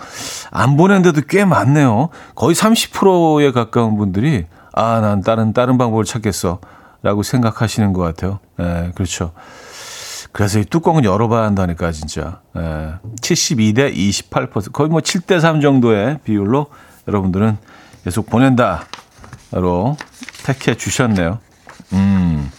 안 0.51 0.77
보낸데도 0.77 1.21
꽤 1.27 1.45
많네요. 1.45 2.09
거의 2.35 2.55
30%에 2.55 3.51
가까운 3.51 3.97
분들이 3.97 4.45
아, 4.73 4.99
난 5.01 5.21
다른 5.21 5.53
다른 5.53 5.77
방법을 5.77 6.05
찾겠어라고 6.05 7.23
생각하시는 7.23 7.93
것 7.93 8.01
같아요. 8.01 8.39
예, 8.59 8.91
그렇죠. 8.93 9.31
그래서 10.31 10.59
이 10.59 10.65
뚜껑은 10.65 11.03
열어봐야 11.03 11.43
한다니까 11.45 11.91
진짜. 11.91 12.41
예, 12.55 12.93
72대 13.21 13.95
28% 13.95 14.71
거의 14.71 14.89
뭐 14.89 14.99
7대 14.99 15.39
3 15.39 15.61
정도의 15.61 16.19
비율로 16.23 16.67
여러분들은 17.07 17.57
계속 18.03 18.29
보낸다로 18.29 19.97
택해 20.43 20.75
주셨네요. 20.75 21.39
음. 21.93 22.51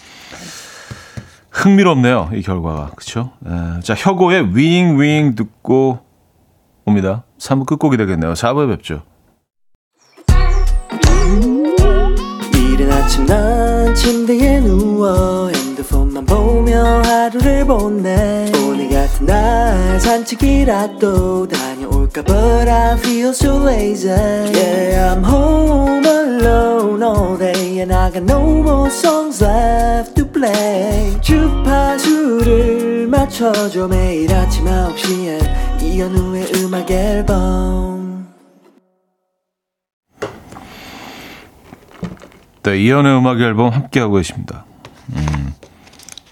흥미롭네요. 1.51 2.31
이 2.35 2.43
결과가. 2.43 2.91
그렇죠? 2.95 3.33
에, 3.47 3.81
자, 3.81 3.95
혁오의 3.95 4.57
윙윙 4.57 5.35
듣고 5.35 6.01
옵니다. 6.85 7.25
3부 7.39 7.67
끝곡이 7.67 7.97
되겠네요. 7.97 8.33
4부에 8.35 8.69
뵙죠. 8.69 9.03
이른 12.55 12.93
아침 12.93 13.27
난 13.27 13.95
침대에 13.95 14.61
누워 14.61 15.49
핸드폰만 15.49 16.25
보며 16.27 17.03
하루를 17.03 17.67
보내 17.67 18.51
오늘 18.65 18.89
같은 18.91 19.27
날 19.27 20.01
산책이라도 20.01 21.49
다 21.49 21.59
볼까 22.09 22.23
But 22.23 22.69
I 22.69 22.97
feel 22.99 23.31
so 23.31 23.63
lazy 23.67 24.11
Yeah 24.11 25.13
I'm 25.13 25.25
home 25.25 26.05
alone 26.07 27.03
all 27.03 27.37
day 27.37 27.81
And 27.81 27.93
I 27.93 28.11
got 28.11 28.23
no 28.23 28.63
more 28.63 28.91
songs 28.91 29.43
left 29.43 30.18
play 30.39 31.20
주파수를 31.20 33.09
맞춰줘 33.09 33.89
매일 33.89 34.32
아침 34.32 34.64
9시에 34.64 35.82
이현우의 35.82 36.53
음악 36.57 36.91
앨범. 36.91 38.28
네, 42.62 42.78
이현우의 42.78 43.18
음악 43.18 43.41
앨범 43.41 43.70
함께하고 43.72 44.14
계십니다. 44.14 44.64
음. 45.16 45.55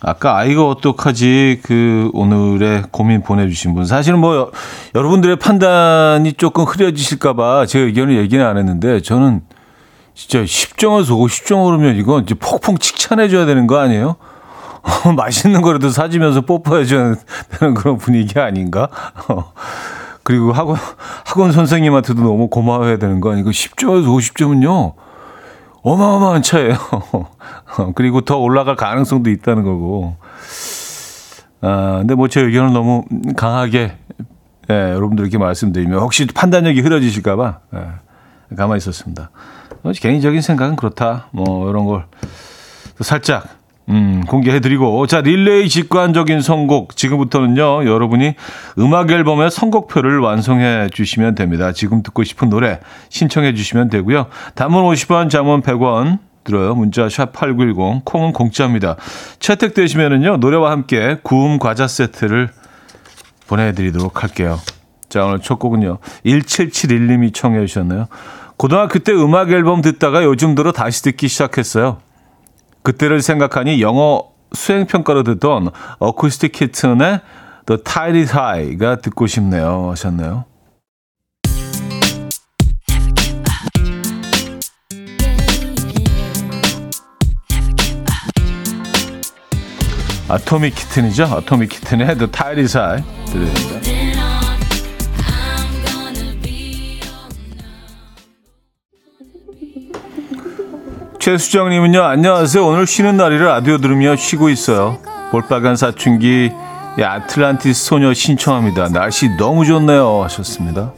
아까 0.00 0.36
아이가 0.36 0.68
어떡하지? 0.68 1.60
그 1.64 2.10
오늘의 2.12 2.84
고민 2.92 3.22
보내주신 3.22 3.74
분. 3.74 3.86
사실은 3.86 4.20
뭐 4.20 4.52
여러분들의 4.94 5.36
판단이 5.36 6.34
조금 6.34 6.64
흐려지실까봐 6.64 7.66
제 7.66 7.80
의견을 7.80 8.16
얘기는 8.18 8.44
안 8.44 8.56
했는데 8.56 9.00
저는 9.00 9.42
진짜 10.16 10.42
10점에서 10.42 11.10
50점 11.10 11.66
오르면 11.66 11.96
이건 11.96 12.22
이제 12.22 12.34
폭풍 12.34 12.78
칭찬해줘야 12.78 13.44
되는 13.44 13.66
거 13.66 13.78
아니에요? 13.78 14.16
맛있는 15.14 15.60
거라도 15.60 15.90
사주면서 15.90 16.40
뽀뽀해줘야 16.40 17.16
되는 17.50 17.74
그런 17.74 17.98
분위기 17.98 18.40
아닌가? 18.40 18.88
그리고 20.24 20.52
학원, 20.52 20.78
학원 21.26 21.52
선생님한테도 21.52 22.22
너무 22.22 22.48
고마워해야 22.48 22.96
되는 22.96 23.20
거 23.20 23.30
아니고 23.30 23.50
10점에서 23.50 24.06
50점은요, 24.06 24.94
어마어마한 25.82 26.42
차예요. 26.42 26.76
그리고 27.94 28.22
더 28.22 28.38
올라갈 28.38 28.74
가능성도 28.74 29.30
있다는 29.30 29.62
거고. 29.64 30.16
아, 31.60 31.98
근데 31.98 32.14
뭐 32.14 32.28
제 32.28 32.40
의견을 32.40 32.72
너무 32.72 33.04
강하게 33.36 33.98
예, 34.70 34.74
여러분들께 34.74 35.38
말씀드리면 35.38 36.00
혹시 36.00 36.26
판단력이 36.26 36.80
흐려지실까봐 36.80 37.58
예, 37.74 38.56
가만히 38.56 38.78
있었습니다. 38.78 39.30
어, 39.86 39.92
개인적인 39.92 40.40
생각은 40.40 40.76
그렇다. 40.76 41.28
뭐 41.30 41.70
이런 41.70 41.84
걸 41.86 42.06
살짝 43.00 43.48
음, 43.88 44.24
공개해드리고 44.26 45.06
자 45.06 45.20
릴레이 45.20 45.68
직관적인 45.68 46.40
선곡 46.40 46.96
지금부터는요 46.96 47.86
여러분이 47.86 48.34
음악 48.78 49.10
앨범의 49.12 49.50
선곡표를 49.50 50.18
완성해 50.18 50.88
주시면 50.92 51.36
됩니다. 51.36 51.72
지금 51.72 52.02
듣고 52.02 52.24
싶은 52.24 52.48
노래 52.50 52.80
신청해 53.10 53.54
주시면 53.54 53.90
되고요. 53.90 54.26
담은 54.56 54.82
50원, 54.82 55.30
장문 55.30 55.62
100원 55.62 56.18
들어요. 56.42 56.74
문자 56.74 57.08
샵 57.08 57.32
#8910 57.32 58.04
콩은 58.04 58.32
공짜입니다. 58.32 58.96
채택되시면은요 59.38 60.38
노래와 60.38 60.70
함께 60.72 61.18
구움 61.22 61.58
과자 61.58 61.86
세트를 61.86 62.50
보내드리도록 63.46 64.24
할게요. 64.24 64.58
자, 65.08 65.24
오늘 65.24 65.40
첫 65.40 65.58
곡은요. 65.58 65.98
1771님이 66.24 67.32
청해 67.32 67.64
주셨네요. 67.66 68.08
고등학교 68.56 68.98
때 69.00 69.12
음악 69.12 69.50
앨범 69.50 69.82
듣다가 69.82 70.24
요즘 70.24 70.54
들어 70.54 70.72
다시 70.72 71.02
듣기 71.02 71.28
시작했어요. 71.28 71.98
그때를 72.82 73.20
생각하니 73.20 73.82
영어 73.82 74.24
수행평가로 74.52 75.24
듣던 75.24 75.70
어쿠스틱 75.98 76.52
키튼의 76.52 77.20
The 77.66 77.82
Tide 77.82 78.20
is 78.20 78.34
High가 78.34 78.96
듣고 78.96 79.26
싶네요 79.26 79.90
하셨네요. 79.90 80.44
아토믹 90.28 90.74
키튼이죠. 90.74 91.24
아토믹 91.24 91.68
키튼의 91.70 92.16
The 92.18 92.30
Tide 92.30 92.62
is 92.62 92.76
High 92.76 93.04
들으십니다. 93.26 93.95
최수정님은요, 101.26 102.04
안녕하세요. 102.04 102.64
오늘 102.64 102.86
쉬는 102.86 103.16
날이라 103.16 103.46
라디오 103.46 103.78
들으며 103.78 104.14
쉬고 104.14 104.48
있어요. 104.48 104.98
볼빨간 105.32 105.74
사춘기, 105.74 106.52
아틀란티스 106.96 107.84
소녀 107.84 108.14
신청합니다. 108.14 108.90
날씨 108.90 109.30
너무 109.36 109.64
좋네요. 109.64 110.22
하셨습니다. 110.22 110.92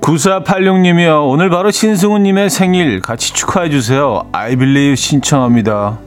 구사팔육님이요. 0.00 1.26
오늘 1.26 1.50
바로 1.50 1.70
신승우님의 1.70 2.48
생일 2.48 3.02
같이 3.02 3.34
축하해 3.34 3.68
주세요. 3.68 4.26
I 4.32 4.56
believe 4.56 4.96
신청합니다. 4.96 6.05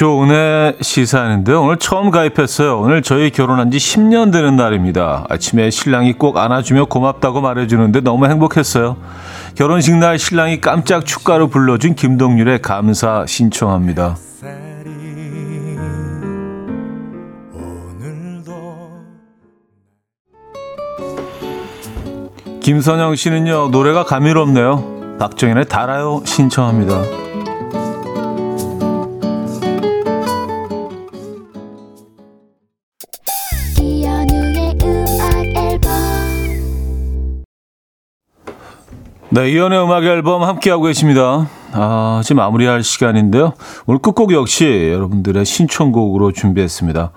조은혜 0.00 0.78
시사하는데 0.80 1.52
오늘 1.52 1.76
처음 1.76 2.10
가입했어요. 2.10 2.80
오늘 2.80 3.02
저희 3.02 3.28
결혼한 3.28 3.70
지 3.70 3.76
10년 3.76 4.32
되는 4.32 4.56
날입니다. 4.56 5.26
아침에 5.28 5.68
신랑이 5.68 6.14
꼭 6.14 6.38
안아주며 6.38 6.86
고맙다고 6.86 7.42
말해주는데 7.42 8.00
너무 8.00 8.24
행복했어요. 8.24 8.96
결혼식 9.56 9.94
날 9.96 10.18
신랑이 10.18 10.62
깜짝 10.62 11.04
축가로 11.04 11.48
불러준 11.48 11.96
김동률의 11.96 12.62
감사 12.62 13.26
신청합니다. 13.26 14.16
김선영 22.62 23.16
씨는요 23.16 23.68
노래가 23.68 24.04
감미롭네요. 24.04 25.18
박정현의 25.18 25.66
달아요 25.66 26.22
신청합니다. 26.24 27.29
네, 39.32 39.50
이연의 39.50 39.84
음악 39.84 40.04
앨범 40.04 40.42
함께하고 40.42 40.84
계십니다. 40.84 41.48
아, 41.72 42.20
지금 42.24 42.38
마무리할 42.38 42.82
시간인데요. 42.82 43.52
오늘 43.86 44.00
끝곡 44.00 44.32
역시 44.32 44.90
여러분들의 44.92 45.44
신청곡으로 45.44 46.32
준비했습니다. 46.32 47.12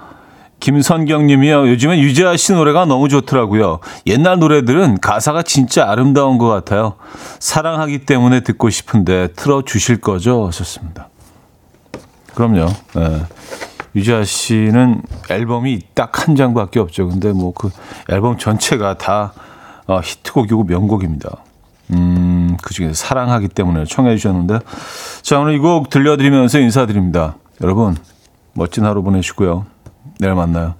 김선경 0.59 1.25
님이요. 1.25 1.67
요즘엔 1.69 1.99
유재하 1.99 2.37
씨 2.37 2.53
노래가 2.53 2.85
너무 2.85 3.09
좋더라고요. 3.09 3.79
옛날 4.05 4.37
노래들은 4.39 4.99
가사가 4.99 5.41
진짜 5.41 5.89
아름다운 5.89 6.37
것 6.37 6.47
같아요. 6.47 6.93
사랑하기 7.39 8.05
때문에 8.05 8.41
듣고 8.41 8.69
싶은데 8.69 9.29
틀어 9.35 9.63
주실 9.63 9.99
거죠? 9.99 10.45
하셨습니다. 10.47 11.09
그럼요. 12.35 12.67
네. 12.95 13.23
유재하 13.95 14.23
씨는 14.23 15.01
앨범이 15.29 15.81
딱 15.95 16.27
한 16.27 16.35
장밖에 16.35 16.79
없죠. 16.79 17.07
근데 17.09 17.31
뭐 17.33 17.51
그 17.53 17.69
앨범 18.09 18.37
전체가 18.37 18.97
다 18.97 19.33
어, 19.87 19.99
히트곡이고 19.99 20.63
명곡입니다. 20.63 21.29
음, 21.91 22.57
그 22.61 22.73
중에서 22.73 22.93
사랑하기 22.93 23.49
때문에 23.49 23.85
청해 23.85 24.15
주셨는데. 24.17 24.59
자, 25.21 25.39
오늘 25.39 25.53
이 25.55 25.59
곡 25.59 25.89
들려드리면서 25.89 26.59
인사드립니다. 26.59 27.35
여러분, 27.61 27.95
멋진 28.53 28.85
하루 28.85 29.03
보내시고요. 29.03 29.65
내일 30.19 30.35
만나요. 30.35 30.75